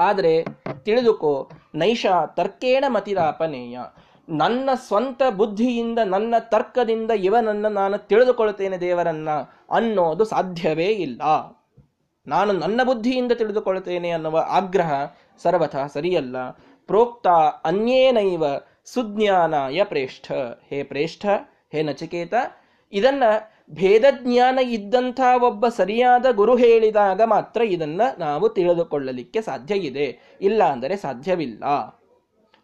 ಆದರೆ 0.00 0.44
ತಿಳಿದುಕೋ, 0.82 1.50
ನೈಷ 1.74 2.06
ತರ್ಕೇಣ 2.36 2.84
ಮತಿರಾಪನೇಯ. 2.88 3.78
ನನ್ನ 4.28 4.70
ಸ್ವಂತ 4.74 5.22
ಬುದ್ಧಿಯಿಂದ, 5.36 5.98
ನನ್ನ 5.98 6.34
ತರ್ಕದಿಂದ 6.38 7.10
ಇವನನ್ನು 7.10 7.68
ನಾನು 7.68 7.98
ತಿಳಿದುಕೊಳ್ತೇನೆ 7.98 8.76
ದೇವರನ್ನ 8.76 9.28
ಅನ್ನೋದು 9.70 10.24
ಸಾಧ್ಯವೇ 10.24 10.86
ಇಲ್ಲ. 10.86 11.22
ನಾನು 12.26 12.52
ನನ್ನ 12.52 12.80
ಬುದ್ಧಿಯಿಂದ 12.84 13.32
ತಿಳಿದುಕೊಳ್ತೇನೆ 13.32 14.10
ಅನ್ನುವ 14.10 14.46
ಆಗ್ರಹ 14.48 14.92
ಸರ್ವಥ 15.42 15.76
ಸರಿಯಲ್ಲ. 15.76 16.50
ಪ್ರೋಕ್ತ 16.86 17.26
ಅನ್ಯೇನೈವ 17.64 18.44
ಸುಜ್ಞಾನಾಯ 18.84 19.84
ಪ್ರೇಷ್ಠ. 19.84 20.32
ಹೇ 20.70 20.82
ಪ್ರೇಷ್ಠ, 20.82 21.26
ಹೇ 21.72 21.82
ನಚಿಕೇತ, 21.82 22.34
ಇದನ್ನ 22.92 23.22
ಭೇದಜ್ಞಾನ 23.70 24.58
ಇದ್ದಂಥ 24.58 25.20
ಒಬ್ಬ 25.42 25.68
ಸರಿಯಾದ 25.68 26.26
ಗುರು 26.32 26.56
ಹೇಳಿದಾಗ 26.56 27.22
ಮಾತ್ರ 27.22 27.60
ಇದನ್ನ 27.60 28.02
ನಾವು 28.18 28.48
ತಿಳಿದುಕೊಳ್ಳಲಿಕ್ಕೆ 28.48 29.40
ಸಾಧ್ಯ 29.40 29.74
ಇದೆ. 29.74 30.36
ಇಲ್ಲ 30.40 30.64
ಅಂದರೆ 30.64 30.96
ಸಾಧ್ಯವಿಲ್ಲ. 30.96 31.64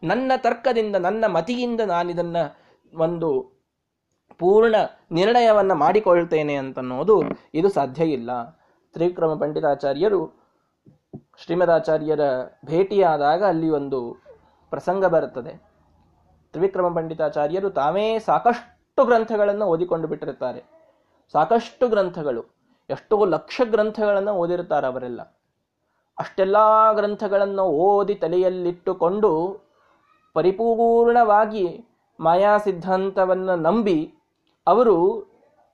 ನನ್ನ 0.05 0.33
ತರ್ಕದಿಂದ, 0.37 0.97
ನನ್ನ 0.97 1.27
ಮತಿಯಿಂದ 1.27 1.81
ನಾನಿದನ್ನ 1.81 2.37
ಒಂದು 2.95 3.53
ಪೂರ್ಣ 4.39 4.75
ನಿರ್ಣಯವನ್ನು 5.13 5.75
ಮಾಡಿಕೊಳ್ತೇನೆ 5.75 6.55
ಅಂತನ್ನೋದು 6.55 7.23
ಇದು 7.55 7.69
ಸಾಧ್ಯ 7.69 8.05
ಇಲ್ಲ. 8.05 8.31
ತ್ರಿವಿಕ್ರಮ 8.93 9.35
ಪಂಡಿತಾಚಾರ್ಯರು 9.35 10.43
ಶ್ರೀಮದಾಚಾರ್ಯರ 11.39 12.21
ಭೇಟಿಯಾದಾಗ 12.65 13.45
ಅಲ್ಲಿ 13.45 13.71
ಒಂದು 13.71 14.23
ಪ್ರಸಂಗ 14.71 15.05
ಬರುತ್ತದೆ. 15.05 15.63
ತ್ರಿವಿಕ್ರಮ 16.53 16.95
ಪಂಡಿತಾಚಾರ್ಯರು 16.95 17.71
ತಾವೇ 17.71 18.19
ಸಾಕಷ್ಟು 18.19 19.05
ಗ್ರಂಥಗಳನ್ನು 19.05 19.65
ಓದಿಕೊಂಡು 19.65 20.09
ಬಿಟ್ಟಿರುತ್ತಾರೆ. 20.09 20.82
ಸಾಕಷ್ಟು 21.35 21.89
ಗ್ರಂಥಗಳು, 21.89 22.43
ಎಷ್ಟೋ 22.91 23.25
ಲಕ್ಷ 23.25 23.61
ಗ್ರಂಥಗಳನ್ನು 23.65 24.33
ಓದಿರ್ತಾರೆ 24.33 24.87
ಅವರೆಲ್ಲ. 24.87 25.21
ಅಷ್ಟೆಲ್ಲ 26.19 26.57
ಗ್ರಂಥಗಳನ್ನು 26.93 27.63
ಓದಿ 27.63 28.15
ತಲೆಯಲ್ಲಿಟ್ಟುಕೊಂಡು 28.15 29.31
ಪರಿಪೂರ್ಣವಾಗಿ 30.37 31.85
ಮಾಯಾ 32.21 32.59
ಸಿದ್ಧಾಂತವನ್ನು 32.59 33.55
ನಂಬಿ 33.57 33.99
ಅವರು 34.67 34.97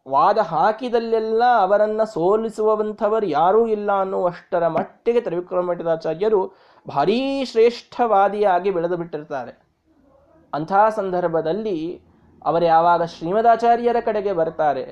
ವಾದ 0.06 0.38
ಹಾಕಿದಲ್ಲೆಲ್ಲ 0.38 1.42
ಅವರನ್ನು 1.58 2.04
ಸೋಲಿಸುವಂಥವರು 2.06 3.26
ಯಾರೂ 3.26 3.66
ಇಲ್ಲ 3.66 3.92
ಅನ್ನುವಷ್ಟರ 3.92 4.68
ಮಟ್ಟಿಗೆ 4.68 5.20
ತ್ರಿವಿಕ್ರಮಠದಾಚಾರ್ಯರು 5.20 6.40
ಭಾರೀ 6.86 7.44
ಶ್ರೇಷ್ಠವಾದಿಯಾಗಿ 7.44 8.70
ಬೆಳೆದು 8.70 8.96
ಬಿಟ್ಟಿರ್ತಾರೆ 8.96 9.52
ಅಂಥ 10.52 10.72
ಸಂದರ್ಭದಲ್ಲಿ 10.96 11.76
ಅವರು 12.46 12.64
ಯಾವಾಗ 12.64 13.02
ಶ್ರೀಮದಾಚಾರ್ಯರ 13.04 13.96
ಕಡೆಗೆ 14.00 14.32
ಬರ್ತಾರೆ 14.32 14.84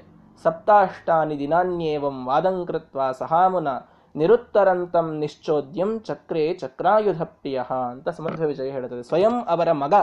ಸಪ್ತಾಷ್ಟಾನಿ 0.42 1.38
ದಿನಾನ್ಯೇವಂ 1.38 2.18
ವಾದಂಕೃತ್ವ 2.26 3.12
ಸಹಾಮುನ 3.12 3.68
ನಿರುತ್ತರಂತಂ 4.14 5.06
ನಿಶ್ಚೋದ್ಯಂ 5.20 5.90
ಚಕ್ರೇ 6.00 6.54
ಚಕ್ರಾಯುಧ 6.54 7.22
ಪ್ರಿಯ 7.22 7.62
ಅಂತ 7.90 8.08
ಸಮರ್ಥ 8.08 8.40
ವಿಜಯ 8.40 8.70
ಹೇಳುತ್ತದೆ. 8.70 9.02
ಸ್ವಯಂ 9.02 9.34
ಅವರ 9.48 9.72
ಮಗ 9.72 9.94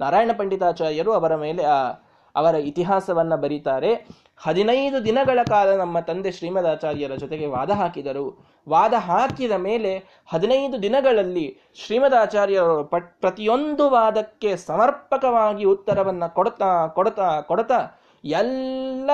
ನಾರಾಯಣ 0.00 0.30
ಪಂಡಿತಾಚಾರ್ಯರು 0.38 1.12
ಅವರ 1.12 1.36
ಮೇಲೆ 1.36 1.64
ಆ 1.64 1.78
ಅವರ 2.34 2.54
ಇತಿಹಾಸವನ್ನ 2.54 3.34
ಬರೀತಾರೆ. 3.36 3.92
ಹದಿನೈದು 4.36 5.04
ದಿನಗಳ 5.04 5.38
ಕಾಲ 5.50 5.68
ನಮ್ಮ 5.76 6.00
ತಂದೆ 6.00 6.30
ಶ್ರೀಮದಾಚಾರ್ಯರ 6.32 7.14
ಜೊತೆಗೆ 7.14 7.46
ವಾದ 7.46 7.70
ಹಾಕಿದರು. 7.70 8.26
ವಾದ 8.68 8.94
ಹಾಕಿದ 8.98 9.52
ಮೇಲೆ 9.52 9.92
ಹದಿನೈದು 10.32 10.82
ದಿನಗಳಲ್ಲಿ 10.82 11.46
ಶ್ರೀಮದಾಚಾರ್ಯರು 11.86 12.84
ಪ್ರತಿಯೊಂದು 13.20 13.90
ವಾದಕ್ಕೆ 13.90 14.56
ಸಮರ್ಪಕವಾಗಿ 14.56 15.64
ಉತ್ತರವನ್ನು 15.64 16.34
ಕೊಡ್ತಾ 16.34 16.86
ಕೊಡ್ತಾ 16.86 17.40
ಕೊಡ್ತಾ 17.40 17.80
ಎಲ್ಲ 18.24 19.10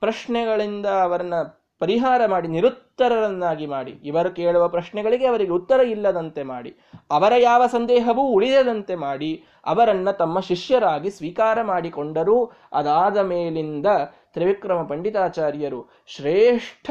ಪ್ರಶ್ನೆಗಳಿಂದ 0.00 0.86
ಅವರನ್ನು 0.86 1.60
ಪರಿಹಾರ 1.78 2.26
ಮಾಡಿ, 2.26 2.48
ನಿರುತ್ತರರನ್ನಾಗಿ 2.48 3.66
ಮಾಡಿ. 3.66 3.90
ಇವರು 3.90 4.30
ಕೇಳುವ 4.30 4.68
ಪ್ರಶ್ನೆಗಳಿಗೆ 4.68 5.26
ಅವರಿಗೆ 5.26 5.50
ಉತ್ತರ 5.50 5.80
ಇಲ್ಲದಂತೆ 5.80 6.42
ಮಾಡಿ. 6.42 6.76
ಅವರ 7.10 7.32
ಯಾವ 7.38 7.66
ಸಂದೇಹವೂ 7.66 8.22
ಉಳಿಯದಂತೆ 8.22 8.94
ಮಾಡಿ. 8.94 9.44
ಅವರನ್ನು 9.64 10.16
ತಮ್ಮ 10.16 10.40
ಶಿಷ್ಯರಾಗಿ 10.40 11.10
ಸ್ವೀಕಾರ 11.10 11.62
ಮಾಡಿಕೊಂಡರೂ 11.62 12.50
ಅದಾದ 12.72 13.16
ಮೇಲಿಂದ 13.16 13.86
ತ್ರಿವಿಕ್ರಮ 14.32 14.82
ಪಂಡಿತಾಚಾರ್ಯರು 14.82 15.90
ಶ್ರೇಷ್ಠ 16.06 16.90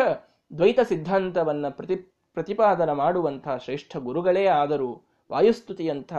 ದ್ವೈತ 0.58 0.80
ಸಿದ್ಧಾಂತವನ್ನ 0.80 1.65
ಪ್ರತಿ, 1.69 1.95
ಪ್ರತಿಪಾದನ 2.34 2.91
ಮಾಡುವಂತಹ 2.91 3.58
ಶ್ರೇಷ್ಠ 3.58 3.98
ಗುರುಗಳೇ 3.98 4.45
ಆದರೂ 4.45 5.06
ವಾಯುಸ್ತುತಿಯಂಥ 5.32 6.13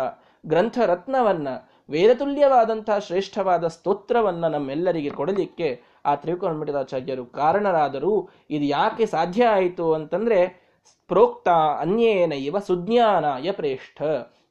ಗ್ರಂಥ 0.46 0.78
ರತ್ನವನ್ನ 0.86 1.48
ವೇದತುಲ್ಯವಾದಂತಹ 1.90 2.98
ಶ್ರೇಷ್ಠವಾದ 2.98 3.66
ಸ್ತೋತ್ರವನ್ನ 3.66 4.48
ನಮ್ಮೆಲ್ಲರಿಗೆ 4.48 5.10
ಕೊಡಲಿಕ್ಕೆ 5.10 5.82
ಆ 6.06 6.14
ತ್ರಿಕೋನ 6.14 6.60
ಮಠದಾಚಾರ್ಯರು 6.60 7.26
ಕಾರಣರಾದರೂ 7.26 8.28
ಇದು 8.50 8.64
ಯಾಕೆ 8.64 9.06
ಸಾಧ್ಯ 9.06 9.46
ಆಯಿತು 9.46 9.94
ಅಂತಂದ್ರೆ 9.94 10.70
ಪ್ರೋಕ್ತ 11.08 11.48
ಅನ್ಯೇನ 11.80 12.32
ಇವ 12.32 12.58
ಸುಜ್ಞಾನಾಯ 12.58 13.52
ಪ್ರೇಷ್ಠ. 13.52 14.02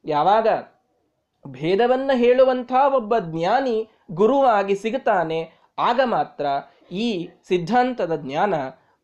ಯಾವಾಗ 0.04 0.48
ಭೇದವನ್ನ 1.48 2.10
ಹೇಳುವಂಥ 2.14 2.72
ಒಬ್ಬ 2.94 3.18
ಜ್ಞಾನಿ 3.18 3.88
ಗುರುವಾಗಿ 4.10 4.74
ಸಿಗುತ್ತಾನೆ, 4.74 5.50
ಆಗ 5.78 6.00
ಮಾತ್ರ 6.04 6.46
ಈ 6.92 7.28
ಸಿದ್ಧಾಂತದ 7.48 8.16
ಜ್ಞಾನ 8.16 8.54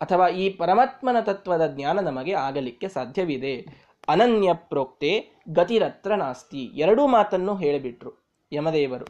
ಅಥವಾ 0.01 0.29
ಈ 0.29 0.51
ಪರಮಾತ್ಮನ 0.51 1.21
ತತ್ವದ 1.21 1.75
ಜ್ಞಾನ 1.75 2.01
ನಮಗೆ 2.01 2.35
ಆಗಲಿಕ್ಕೆ 2.35 2.89
ಸಾಧ್ಯವಿದೆ. 2.89 3.87
ಅನನ್ಯ 4.09 4.55
ಪ್ರೋಕ್ತೆ 4.55 5.43
ಗತಿರತ್ರ 5.53 6.15
ನಾಸ್ತಿ 6.15 6.63
ಎರಡೂ 6.75 7.07
ಮಾತನ್ನು 7.07 7.57
ಹೇಳಿಬಿಟ್ರು 7.57 8.13
ಯಮದೇವರು. 8.53 9.07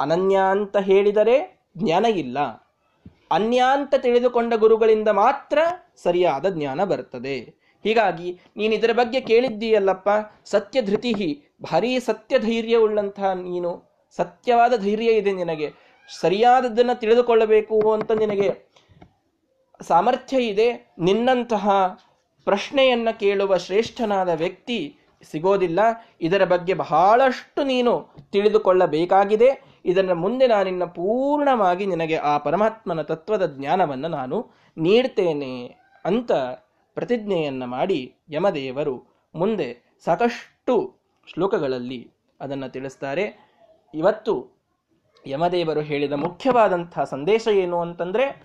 ಅನನ್ಯ 0.00 0.36
ಅಂತ 0.50 0.76
ಹೇಳಿದರೆ 0.76 1.68
ಜ್ಞಾನ 1.78 2.04
ಇಲ್ಲ. 2.04 2.38
ಅನ್ಯ 3.30 3.62
ಅಂತ 3.72 3.94
ತಿಳಿದುಕೊಂಡ 3.94 4.54
ಗುರುಗಳಿಂದ 4.54 5.08
ಮಾತ್ರ 5.08 5.58
ಸರಿಯಾದ 6.02 6.46
ಜ್ಞಾನ 6.48 6.84
ಬರ್ತದೆ 6.84 7.58
ಹೀಗಾಗಿ 7.84 8.40
ನೀನು 8.56 8.74
ಇದರ 8.74 8.90
ಬಗ್ಗೆ 8.92 9.20
ಕೇಳಿದ್ದೀಯಲ್ಲಪ್ಪ 9.20 10.08
ಸತ್ಯ 10.44 10.82
ಧೃತಿ 10.82 11.44
ಭಾರೀ 11.62 11.98
ಸತ್ಯ 11.98 12.38
ಧೈರ್ಯ 12.38 12.76
ಉಳ್ಳಂತಹ 12.76 13.32
ನೀನು, 13.32 13.88
ಸತ್ಯವಾದ 14.16 14.76
ಧೈರ್ಯ 14.76 15.10
ಇದೆ 15.12 15.32
ನಿನಗೆ, 15.32 15.74
ಸರಿಯಾದದ್ದನ್ನು 16.20 17.00
ತಿಳಿದುಕೊಳ್ಳಬೇಕು 17.00 17.92
ಅಂತ 17.92 18.12
ನಿನಗೆ 18.12 18.48
ಸಾಮರ್ಥ್ಯ 19.80 20.36
ಇದೆ, 20.42 20.94
ನಿನ್ನಂತಹ 20.98 21.68
ಪ್ರಶ್ನೆಯನ್ನ 22.44 23.08
ಕೇಳುವ 23.10 23.56
ಶ್ರೇಷ್ಠನಾದ 23.56 24.28
ವ್ಯಕ್ತಿ 24.28 24.98
ಸಿಗೋದಿಲ್ಲ. 25.30 25.80
ಇದರ 26.20 26.44
ಬಗ್ಗೆ 26.44 26.74
ಬಹಳಷ್ಟು 26.74 27.62
ನೀನು 27.62 28.08
ತಿಳಿದುಕೊಳ್ಳಬೇಕಾಗಿದೆ. 28.32 29.67
ಇದರ 29.88 30.12
ಮುಂದೆ 30.12 30.46
ನಾನಿನ್ನ 30.46 30.84
ಪೂರ್ಣವಾಗಿ 30.84 31.86
ನಿನಗೆ 31.86 32.16
ಆ 32.16 32.38
ಪರಮಾತ್ಮನ 32.38 33.02
ತತ್ವದ 33.02 33.46
ಜ್ಞಾನವನ್ನು 33.46 34.08
ನಾನು 34.08 34.50
ನೀಡ್ತೇನೆ 34.78 35.66
ಅಂತ 36.04 36.32
ಪ್ರತಿಜ್ಞೆಯನ್ನ 36.94 37.64
ಮಾಡಿ 37.64 38.14
ಯಮದೇವರು 38.30 39.26
ಮುಂದೆ 39.34 39.96
ಸಾಕಷ್ಟು 40.04 40.94
ಶ್ಲೋಕಗಳಲ್ಲಿ 41.26 42.10
ಅದನ್ನು 42.40 42.68
ತಿಳಿಸ್ತಾರೆ. 42.68 43.50
ಇವತ್ತು 43.94 44.50
ಯಮದೇವರು 45.26 45.80
ಹೇಳಿದ 45.80 46.12
ಮುಖ್ಯವಾದಂತಹ 46.12 47.04
ಸಂದೇಶ 47.04 47.48
ಏನು 47.48 47.80
ಅಂತಂದ್ರೆ, 47.80 48.42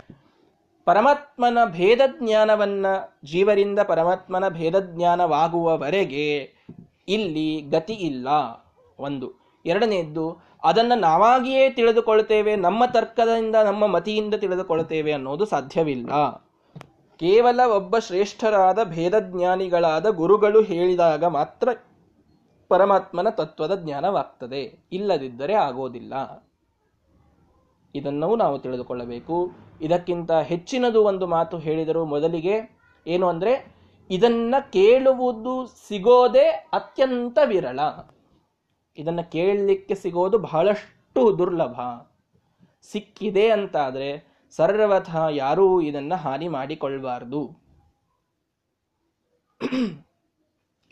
ಪರಮಾತ್ಮನ 0.86 1.58
ಭೇದ 1.66 2.02
ಜ್ಞಾನವನ್ನ 2.20 2.86
ಜೀವರಿಂದ 3.26 3.80
ಪರಮಾತ್ಮನ 3.80 4.48
ಭೇದ 4.50 4.80
ಜ್ಞಾನವಾಗುವವರೆಗೆ 4.80 6.54
ಇಲ್ಲಿ 7.08 7.62
ಗತಿ 7.62 7.94
ಇಲ್ಲ. 7.94 8.28
ಒಂದು. 9.00 9.44
ಎರಡನೆಯದ್ದು 9.66 10.53
ಅದನ್ನು 10.64 11.00
ನಾವಾಗಿಯೇ 11.00 11.70
ತಿಳಿದುಕೊಳ್ತೇವೆ 11.70 12.56
ನಮ್ಮ 12.56 12.86
ತರ್ಕದಿಂದ, 12.86 13.56
ನಮ್ಮ 13.56 13.88
ಮತಿಯಿಂದ 13.88 14.34
ತಿಳಿದುಕೊಳ್ತೇವೆ 14.34 15.12
ಅನ್ನೋದು 15.12 15.46
ಸಾಧ್ಯವಿಲ್ಲ. 15.46 16.10
ಕೇವಲ 17.20 17.60
ಒಬ್ಬ 17.76 18.00
ಶ್ರೇಷ್ಠರಾದ 18.00 18.84
ಭೇದಜ್ಞಾನಿಗಳಾದ 18.84 20.06
ಗುರುಗಳು 20.10 20.62
ಹೇಳಿದಾಗ 20.62 21.24
ಮಾತ್ರ 21.24 21.70
ಪರಮಾತ್ಮನ 22.70 23.30
ತತ್ವದ 23.30 23.84
ಜ್ಞಾನವಾಗ್ತದೆ. 23.84 24.80
ಇಲ್ಲದಿದ್ದರೆ 24.92 25.54
ಆಗೋದಿಲ್ಲ. 25.54 26.14
ಇದನ್ನು 27.96 28.36
ನಾವು 28.36 28.60
ತಿಳಿದುಕೊಳ್ಳಬೇಕು. 28.60 29.52
ಇದಕ್ಕಿಂತ 29.82 30.32
ಹೆಚ್ಚಿನದು 30.32 31.04
ಒಂದು 31.04 31.28
ಮಾತು 31.28 31.58
ಹೇಳಿದರು 31.58 32.06
ಮೊದಲಿಗೆ 32.06 32.56
ಏನು 33.08 33.28
ಅಂದರೆ, 33.28 33.76
ಇದನ್ನು 34.10 34.72
ಕೇಳುವುದು 34.72 35.66
ಸಿಗೋದೇ 35.88 36.48
ಅತ್ಯಂತ 36.74 37.38
ವಿರಳ. 37.46 37.80
ಇದನ್ನ 38.98 39.22
ಕೇಳಲಿಕ್ಕೆ 39.22 39.96
ಸಿಗೋದು 39.96 40.38
ಬಹಳಷ್ಟು 40.38 41.22
ದುರ್ಲಭ. 41.38 41.78
ಸಿಕ್ಕಿದೆ 42.92 43.46
ಅಂತಾದರೆ 43.50 44.10
ಸರ್ವಥ 44.54 45.12
ಯಾರೂ 45.32 45.82
ಇದನ್ನ 45.82 46.14
ಹಾನಿ 46.16 46.48
ಮಾಡಿಕೊಳ್ಬಾರ್ದು. 46.48 47.42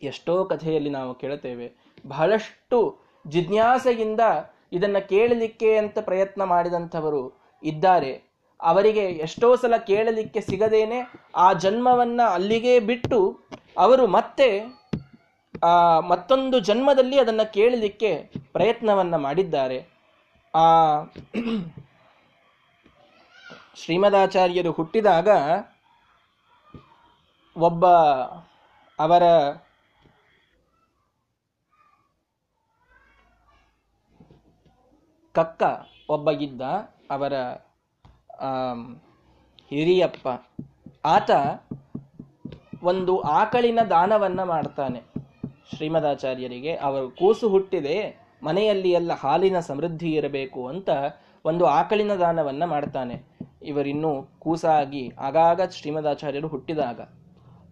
ಎಷ್ಟೋ 0.02 0.36
ಕಥೆಯಲ್ಲಿ 0.46 0.90
ನಾವು 0.90 1.12
ಕೇಳುತ್ತೇವೆ, 1.16 1.68
ಬಹಳಷ್ಟು 2.08 2.78
ಜಿಜ್ಞಾಸೆಯಿಂದ 3.26 4.22
ಇದನ್ನ 4.72 5.00
ಕೇಳಲಿಕ್ಕೆ 5.10 5.78
ಅಂತ 5.78 5.98
ಪ್ರಯತ್ನ 6.00 6.44
ಮಾಡಿದಂಥವರು 6.44 7.24
ಇದ್ದಾರೆ. 7.64 8.12
ಅವರಿಗೆ 8.60 9.04
ಎಷ್ಟೋ 9.20 9.56
ಸಲ 9.56 9.78
ಕೇಳಲಿಕ್ಕೆ 9.78 10.42
ಸಿಗದೇನೆ 10.42 11.00
ಆ 11.36 11.54
ಜನ್ಮವನ್ನು 11.54 12.26
ಅಲ್ಲಿಗೆ 12.34 12.74
ಬಿಟ್ಟು 12.80 13.20
ಅವರು 13.78 14.08
ಮತ್ತೆ 14.08 14.48
ಆ, 15.64 16.00
ಮತ್ತೊಂದು 16.00 16.60
ಜನ್ಮದಲ್ಲಿ 16.60 17.20
ಅದನ್ನ 17.20 17.44
ಕೇಳಲಿಕ್ಕೆ 17.44 18.32
ಪ್ರಯತ್ನವನ್ನ 18.52 19.16
ಮಾಡಿದ್ದಾರೆ. 19.16 19.88
ಆ, 20.56 20.66
ಶ್ರೀಮದಾಚಾರ್ಯರು 23.76 24.72
ಹುಟ್ಟಿದಾಗ 24.72 25.30
ಒಬ್ಬ 27.58 27.88
ಅವರ 29.00 29.24
ಕಕ್ಕ 35.36 35.64
ಒಬ್ಬ 36.10 36.32
ಇದ್ದ 36.32 36.62
ಅವರ 37.12 37.34
ಹಿರಿಯಪ್ಪ. 39.70 40.28
ಆತ 41.06 41.32
ಒಂದು 42.84 43.22
ಆಕಳಿನ 43.22 43.80
ದಾನವನ್ನ 43.90 44.44
ಮಾಡ್ತಾನೆ. 44.44 45.21
ಶ್ರೀಮದಾಚಾರ್ಯರಿಗೆ, 45.76 46.76
ಅವರು 46.76 47.10
ಕೂಸು 47.10 47.50
ಹುಟ್ಟಿದೆ 47.50 48.18
ಮನೆಯಲ್ಲಿ 48.44 48.92
ಎಲ್ಲ 48.92 49.12
ಹಾಲಿನ 49.14 49.60
ಸಮೃದ್ಧಿ 49.60 50.12
ಇರಬೇಕು 50.12 50.68
ಅಂತ 50.68 50.90
ಒಂದು 51.46 51.66
ಆಕಳಿನ 51.66 52.14
ದಾನವನ್ನ 52.14 52.66
ಮಾಡ್ತಾನೆ. 52.66 53.24
ಇವರಿನ್ನೂ 53.62 54.24
ಕೂಸಾಗಿ 54.40 55.14
ಆಗಾಗ 55.20 55.62
ಶ್ರೀಮದಾಚಾರ್ಯರು 55.70 56.48
ಹುಟ್ಟಿದಾಗ. 56.48 57.00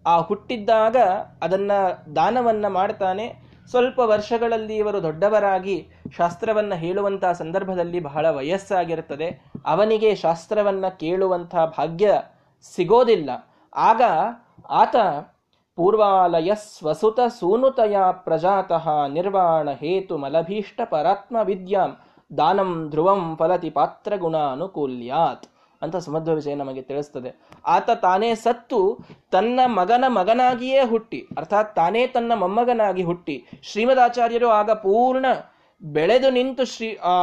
ಆ 0.06 0.20
ಹುಟ್ಟಿದ್ದಾಗ 0.20 0.96
ಅದನ್ನ 1.42 1.72
ದಾನವನ್ನ 2.16 2.66
ಮಾಡ್ತಾನೆ. 2.66 3.50
ಸ್ವಲ್ಪ 3.70 3.98
ವರ್ಷಗಳಲ್ಲಿ 3.98 4.76
ಇವರು 4.76 5.02
ದೊಡ್ಡವರಾಗಿ 5.02 5.88
ಶಾಸ್ತ್ರವನ್ನ 6.16 6.74
ಹೇಳುವಂತಹ 6.74 7.32
ಸಂದರ್ಭದಲ್ಲಿ 7.32 8.00
ಬಹಳ 8.00 8.30
ವಯಸ್ಸಾಗಿರುತ್ತದೆ 8.30 9.44
ಅವನಿಗೆ 9.66 10.14
ಶಾಸ್ತ್ರವನ್ನ 10.14 10.88
ಕೇಳುವಂತಹ 10.88 11.64
ಭಾಗ್ಯ 11.64 12.22
ಸಿಗೋದಿಲ್ಲ. 12.74 13.30
ಆಗ 13.76 14.02
ಆತ 14.70 14.96
ಪೂರ್ವಾಲಯ 15.80 16.50
ಸ್ವಸುತ 16.54 17.20
ಸೂನುತಯ 17.36 17.96
ಪ್ರಜಾತಃ 18.24 18.86
ನಿರ್ವಾಣ 19.08 19.68
ಹೇತು 19.72 20.18
ಮಲಭೀಷ್ಟ 20.18 20.80
ಪರಾತ್ಮ 20.90 21.36
ವಿದ್ಯಾಂ 21.42 21.92
ದಾನಂ 22.30 22.90
ಧ್ರುವಂ 22.90 23.36
ಫಲತಿ 23.36 23.70
ಪಾತ್ರ 23.70 24.16
ಗುಣಾನುಕೂಲ್ಯಾತ್ 24.16 25.46
ಅಂತ 25.82 25.96
ಸಮಧ್ವ 25.96 26.34
ವಿಷಯ 26.34 26.54
ನಮಗೆ 26.54 26.82
ತಿಳಿಸ್ತದೆ. 26.82 27.30
ಆತ 27.66 27.90
ತಾನೇ 28.02 28.34
ಸತ್ತು, 28.34 28.80
ತನ್ನ 29.30 29.60
ಮಗನ 29.66 30.04
ಮಗನಾಗಿಯೇ 30.08 30.84
ಹುಟ್ಟಿ, 30.84 31.20
ಅರ್ಥಾತ್ 31.38 31.74
ತಾನೇ 31.76 32.06
ತನ್ನ 32.06 32.32
ಮೊಮ್ಮಗನಾಗಿ 32.34 33.02
ಹುಟ್ಟಿ, 33.02 33.36
ಶ್ರೀಮದಾಚಾರ್ಯರು 33.62 34.48
ಆಗ 34.50 34.70
ಪೂರ್ಣ 34.70 35.26
ಬೆಳೆದು 35.82 36.30
ನಿಂತು 36.30 36.64
ಶ್ರೀ 36.64 36.90
ಆ, 36.96 37.14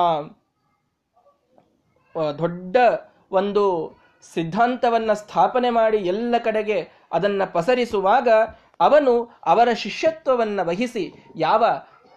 ದೊಡ್ಡ 2.40 2.76
ಒಂದು 3.32 3.64
ಸಿದ್ಧಾಂತವನ್ನ 4.24 5.14
ಸ್ಥಾಪನೆ 5.14 5.70
ಮಾಡಿ 5.70 5.98
ಎಲ್ಲ 5.98 6.36
ಕಡೆಗೆ 6.38 6.78
ಅದನ್ನ 7.12 7.44
ಪಸರಿಸುವಾಗ 7.54 8.30
ಅವನು 8.80 9.14
ಅವರ 9.46 9.70
ಶಿಷ್ಯತ್ವವನ್ನು 9.74 10.64
ವಹಿಸಿ 10.68 11.06
ಯಾವ 11.36 11.66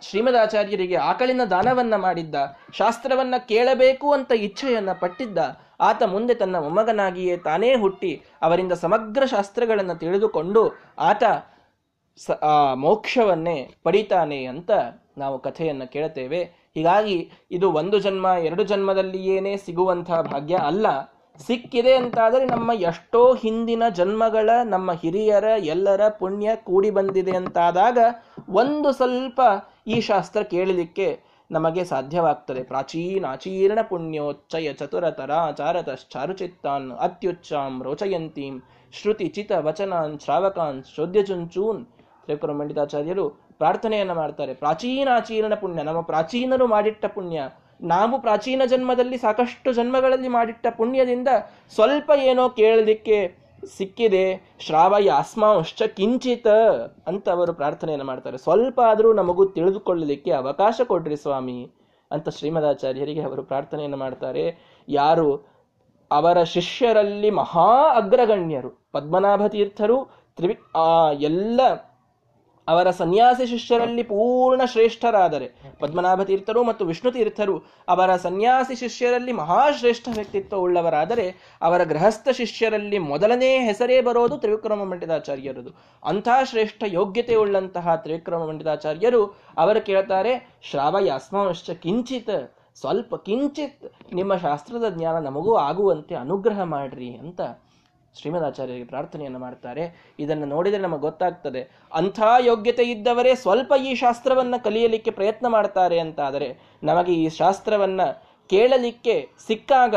ಶ್ರೀಮದಾಚಾರ್ಯರಿಗೆ 0.02 0.96
ಆಕಳಿನ 0.96 1.42
ದಾನವನ್ನ 1.44 1.94
ಮಾಡಿದ್ದ, 1.96 2.34
ಶಾಸ್ತ್ರವನ್ನ 2.78 3.34
ಕೇಳಬೇಕು 3.48 4.12
ಅಂತ 4.12 4.32
ಇಚ್ಛೆಯನ್ನ 4.32 4.92
ಪಟ್ಟಿದ್ದ, 4.92 5.38
ಆತ 5.80 6.02
ಮುಂದೆ 6.02 6.34
ತನ್ನ 6.34 6.56
ಮೊಮ್ಮಗನಾಗಿಯೇ 6.60 7.36
ತಾನೇ 7.36 7.74
ಹುಟ್ಟಿ 7.74 8.12
ಅವರಿಂದ 8.42 8.72
ಸಮಗ್ರ 8.72 9.26
ಶಾಸ್ತ್ರಗಳನ್ನು 9.26 9.96
ತಿಳಿದುಕೊಂಡು 9.98 10.62
ಆತ 10.98 11.24
ಸ 12.18 12.30
ಮೋಕ್ಷವನ್ನೇ 12.74 13.74
ಪಡಿತಾನೆ 13.82 14.44
ಅಂತ 14.44 14.70
ನಾವು 15.18 15.38
ಕಥೆಯನ್ನು 15.38 15.86
ಕೇಳ್ತೇವೆ 15.92 16.40
ಹೀಗಾಗಿ 16.74 17.30
ಇದು 17.50 17.72
ಒಂದು 17.72 17.98
ಜನ್ಮ, 17.98 18.26
ಎರಡು 18.26 18.64
ಜನ್ಮದಲ್ಲಿಯೇನೇ 18.64 19.56
ಸಿಗುವಂತಹ 19.56 20.20
ಭಾಗ್ಯ 20.20 20.56
ಅಲ್ಲ. 20.56 20.86
ಸಿಕ್ಕಿದೆ 21.38 21.94
ಅಂತಾದರೆ 21.94 22.46
ನಮ್ಮ 22.46 22.72
ಎಷ್ಟೋ 22.72 23.34
ಹಿಂದಿನ 23.34 23.82
ಜನ್ಮಗಳ, 23.88 24.50
ನಮ್ಮ 24.64 24.92
ಹಿರಿಯರ, 24.92 25.44
ಎಲ್ಲರ 25.74 26.08
ಪುಣ್ಯ 26.08 26.50
ಕೂಡಿ 26.64 26.90
ಬಂದಿದೆ 26.90 27.32
ಅಂತಾದಾಗ 27.32 27.98
ಒಂದು 28.48 28.92
ಸ್ವಲ್ಪ 28.92 29.40
ಈ 29.86 30.00
ಶಾಸ್ತ್ರ 30.00 30.42
ಕೇಳಲಿಕ್ಕೆ 30.42 31.20
ನಮಗೆ 31.50 31.84
ಸಾಧ್ಯವಾಗ್ತದೆ. 31.84 32.62
ಪ್ರಾಚೀನಾಚೀರ್ಣ 32.62 33.82
ಪುಣ್ಯೋಚ್ಚಯ 33.82 34.72
ಚತುರತರಾಚಾರತಶ್ಚಾರುಚಿತ್ತಾನ್ 34.72 36.92
ಅತ್ಯುಚ್ಚಾಂ 36.92 37.82
ರೋಚಯಂತೀಂ 37.82 38.62
ಶ್ರುತಿ 38.92 39.28
ಚಿತ 39.28 39.52
ವಚನಾನ್ 39.58 40.20
ಶ್ರಾವಕಾನ್ 40.20 40.82
ಶೋದ್ಯಚುಂಚೂನ್ 40.96 41.86
ತ್ರಿಕುರ 42.24 42.52
ಮಂಡಿತಾಚಾರ್ಯರು 42.52 43.54
ಪ್ರಾರ್ಥನೆಯನ್ನು 43.58 44.14
ಮಾಡ್ತಾರೆ. 44.14 44.54
ಪ್ರಾಚೀನಾಚೀರ್ಣ 44.54 45.54
ಪುಣ್ಯ, 45.54 45.82
ನಮ್ಮ 45.82 46.00
ಪ್ರಾಚೀನರು 46.00 46.66
ಮಾಡಿಟ್ಟ 46.66 47.06
ಪುಣ್ಯ 47.06 47.42
ನಾವು 47.82 48.20
ಪ್ರಾಚೀನ 48.20 48.62
ಜನ್ಮದಲ್ಲಿ 48.66 49.18
ಸಾಕಷ್ಟು 49.18 49.72
ಜನ್ಮಗಳಲ್ಲಿ 49.72 50.28
ಮಾಡಿಟ್ಟ 50.28 50.66
ಪುಣ್ಯದಿಂದ 50.76 51.28
ಸ್ವಲ್ಪ 51.74 52.12
ಏನೋ 52.16 52.48
ಕೇಳಲಿಕ್ಕೆ 52.48 53.34
ಸಿಕ್ಕಿದೆ. 53.76 54.56
ಶ್ರಾವಯ 54.60 55.10
ಅಸ್ಮಾಂಶ್ಚ 55.10 55.82
ಕಿಂಚಿತ 55.82 56.46
ಅಂತ 57.06 57.28
ಅವರು 57.28 57.52
ಪ್ರಾರ್ಥನೆಯನ್ನು 57.52 58.06
ಮಾಡ್ತಾರೆ. 58.06 58.38
ಸ್ವಲ್ಪ 58.38 58.80
ಆದರೂ 58.80 59.12
ನಮಗೂ 59.12 59.44
ತಿಳಿದುಕೊಳ್ಳಲಿಕ್ಕೆ 59.44 60.30
ಅವಕಾಶ 60.30 60.80
ಕೊಡ್ರಿ 60.86 61.16
ಸ್ವಾಮಿ 61.16 61.70
ಅಂತ 62.10 62.28
ಶ್ರೀಮದಾಚಾರ್ಯರಿಗೆ 62.28 63.22
ಅವರು 63.22 63.42
ಪ್ರಾರ್ಥನೆಯನ್ನು 63.42 63.96
ಮಾಡ್ತಾರೆ. 63.96 64.58
ಯಾರು? 64.88 65.60
ಅವರ 66.10 66.42
ಶಿಷ್ಯರಲ್ಲಿ 66.42 67.30
ಮಹಾ 67.30 67.94
ಅಗ್ರಗಣ್ಯರು 67.96 68.88
ಪದ್ಮನಾಭ 68.92 69.46
ತೀರ್ಥರು 69.46 70.10
ತ್ರಿವಿ 70.36 70.58
ಆ 70.76 71.10
ಎಲ್ಲ 71.12 71.60
ಅವರ 72.70 72.90
ಸನ್ಯಾಸಿ 72.90 73.46
ಶಿಷ್ಯರಲ್ಲಿ 73.46 74.02
ಪೂರ್ಣ 74.02 74.62
ಶ್ರೇಷ್ಠರಾದರೆ. 74.64 75.46
ಪದ್ಮನಾಭ 75.80 76.22
ತೀರ್ಥರು 76.22 76.60
ಮತ್ತು 76.64 76.84
ವಿಷ್ಣು 76.84 77.10
ತೀರ್ಥರು 77.12 77.54
ಅವರ 77.88 78.10
ಸನ್ಯಾಸಿ 78.16 78.74
ಶಿಷ್ಯರಲ್ಲಿ 78.74 79.32
ಮಹಾಶ್ರೇಷ್ಠ 79.32 80.06
ವ್ಯಕ್ತಿತ್ವ 80.14 80.62
ಉಳ್ಳವರಾದರೆ, 80.64 81.26
ಅವರ 81.62 81.80
ಗೃಹಸ್ಥ 81.84 82.28
ಶಿಷ್ಯರಲ್ಲಿ 82.32 82.98
ಮೊದಲನೇ 83.10 83.50
ಹೆಸರೇ 83.64 83.98
ಬರೋದು 84.00 84.36
ತ್ರಿವಿಕ್ರಮ 84.38 84.84
ಮಂಡಿತಾಚಾರ್ಯರದು. 84.84 85.72
ಅಂಥ 86.04 86.28
ಶ್ರೇಷ್ಠ 86.44 86.82
ಯೋಗ್ಯತೆ 86.86 87.34
ಉಳ್ಳಂತಹ 87.34 87.94
ತ್ರಿವಿಕ್ರಮ 87.96 88.42
ಮಂಡಿತಾಚಾರ್ಯರು 88.48 89.22
ಅವರು 89.58 89.80
ಕೇಳ್ತಾರೆ 89.80 90.34
ಶ್ರಾವಯಾಸ್ಮಶ್ಚ 90.70 91.70
ಕಿಂಚಿತ್, 91.84 92.36
ಸ್ವಲ್ಪ 92.80 93.14
ಕಿಂಚಿತ್ 93.26 93.82
ನಿಮ್ಮ 94.14 94.32
ಶಾಸ್ತ್ರದ 94.36 94.86
ಜ್ಞಾನ 94.96 95.16
ನಮಗೂ 95.24 95.54
ಆಗುವಂತೆ 95.68 96.14
ಅನುಗ್ರಹ 96.14 96.60
ಮಾಡ್ರಿ 96.74 97.10
ಅಂತ. 97.16 97.40
ಶ್ರೀಮದಾಚಾರ್ಯರಿಗೆ 98.16 98.84
ಪ್ರಾರ್ಥನೆಯನ್ನು 98.84 99.38
ಮಾಡ್ತಾರೆ. 99.38 99.84
ಇದನ್ನು 100.18 100.46
ನೋಡಿದರೆ 100.46 100.82
ನಮಗೆ 100.82 101.00
ಗೊತ್ತಾಗ್ತದೆ, 101.00 101.60
ಅಂಥ 101.94 102.20
ಯೋಗ್ಯತೆ 102.40 102.84
ಇದ್ದವರೇ 102.94 103.34
ಸ್ವಲ್ಪ 103.34 103.72
ಈ 103.88 103.92
ಶಾಸ್ತ್ರವನ್ನು 103.94 104.58
ಕಲಿಯಲಿಕ್ಕೆ 104.64 105.10
ಪ್ರಯತ್ನ 105.10 105.46
ಮಾಡ್ತಾರೆ 105.48 105.98
ಅಂತಾದರೆ, 105.98 106.48
ನಮಗೆ 106.82 107.14
ಈ 107.14 107.28
ಶಾಸ್ತ್ರವನ್ನು 107.28 108.08
ಕೇಳಲಿಕ್ಕೆ 108.50 109.14
ಸಿಕ್ಕಾಗ 109.46 109.94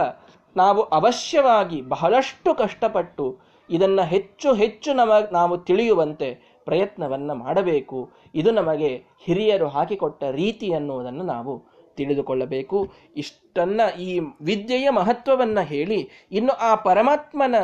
ನಾವು 0.56 0.82
ಅವಶ್ಯವಾಗಿ 1.00 1.82
ಬಹಳಷ್ಟು 1.82 2.50
ಕಷ್ಟಪಟ್ಟು 2.56 3.26
ಇದನ್ನು 3.70 4.04
ಹೆಚ್ಚು 4.04 4.50
ಹೆಚ್ಚು 4.54 4.94
ನಮ, 4.94 5.12
ನಾವು 5.32 5.56
ತಿಳಿಯುವಂತೆ 5.58 6.30
ಪ್ರಯತ್ನವನ್ನು 6.68 7.36
ಮಾಡಬೇಕು. 7.36 8.00
ಇದು 8.36 8.52
ನಮಗೆ 8.52 8.90
ಹಿರಿಯರು 9.26 9.68
ಹಾಕಿಕೊಟ್ಟ 9.68 10.24
ರೀತಿ 10.24 10.68
ಅನ್ನುವುದನ್ನು 10.74 11.24
ನಾವು 11.24 11.54
ತಿಳಿದುಕೊಳ್ಳಬೇಕು. 11.98 12.78
ಇಷ್ಟನ್ನ 13.18 13.82
ಈ 14.00 14.12
ವಿದ್ಯೆಯ 14.42 14.90
ಮಹತ್ವವನ್ನು 14.90 15.64
ಹೇಳಿ, 15.74 16.00
ಇನ್ನು 16.32 16.54
ಆ 16.70 16.76
ಪರಮಾತ್ಮನ 16.76 17.56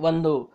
ಒಂದು 0.00 0.52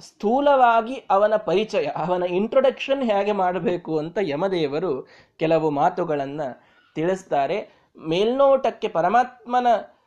ಸ್ಥೂಲವಾಗಿ 0.00 0.94
ಅವನ 0.94 1.36
ಪರಿಚಯ, 1.36 1.84
ಅವನ 1.84 2.22
ಇಂಟ್ರೊಡಕ್ಷನ್ 2.22 3.02
ಹೇಗೆ 3.02 3.32
ಮಾಡಬೇಕು 3.32 3.98
ಅಂತ 3.98 4.18
ಯಮದೇವರು 4.22 5.08
ಕೆಲವು 5.38 5.70
ಮಾತುಗಳನ್ನು 5.70 6.62
ತಿಳಿಸ್ತಾರೆ. 6.94 7.88
ಮೇಲ್ನೋಟಕ್ಕೆ 7.98 8.88
ಪರಮಾತ್ಮನ 8.88 9.66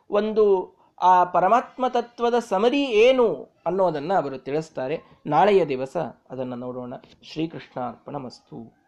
ಒಂದು, 0.10 0.76
ಆ 1.02 1.24
ಪರಮಾತ್ಮ 1.24 1.88
ತತ್ವದ 1.88 2.40
ಸಮರಿ 2.40 2.84
ಏನು 2.84 3.50
ಅನ್ನೋದನ್ನು 3.66 4.14
ಅವರು 4.14 4.38
ತಿಳಿಸ್ತಾರೆ. 4.38 5.02
ನಾಳೆಯ 5.26 5.66
ದಿವಸ 5.66 5.98
ಅದನ್ನು 6.30 6.56
ನೋಡೋಣ. 6.56 6.94
ಶ್ರೀಕೃಷ್ಣ 7.24 7.82
ಅರ್ಪಣ 7.82 8.16
ಮಸ್ತು 8.16 8.85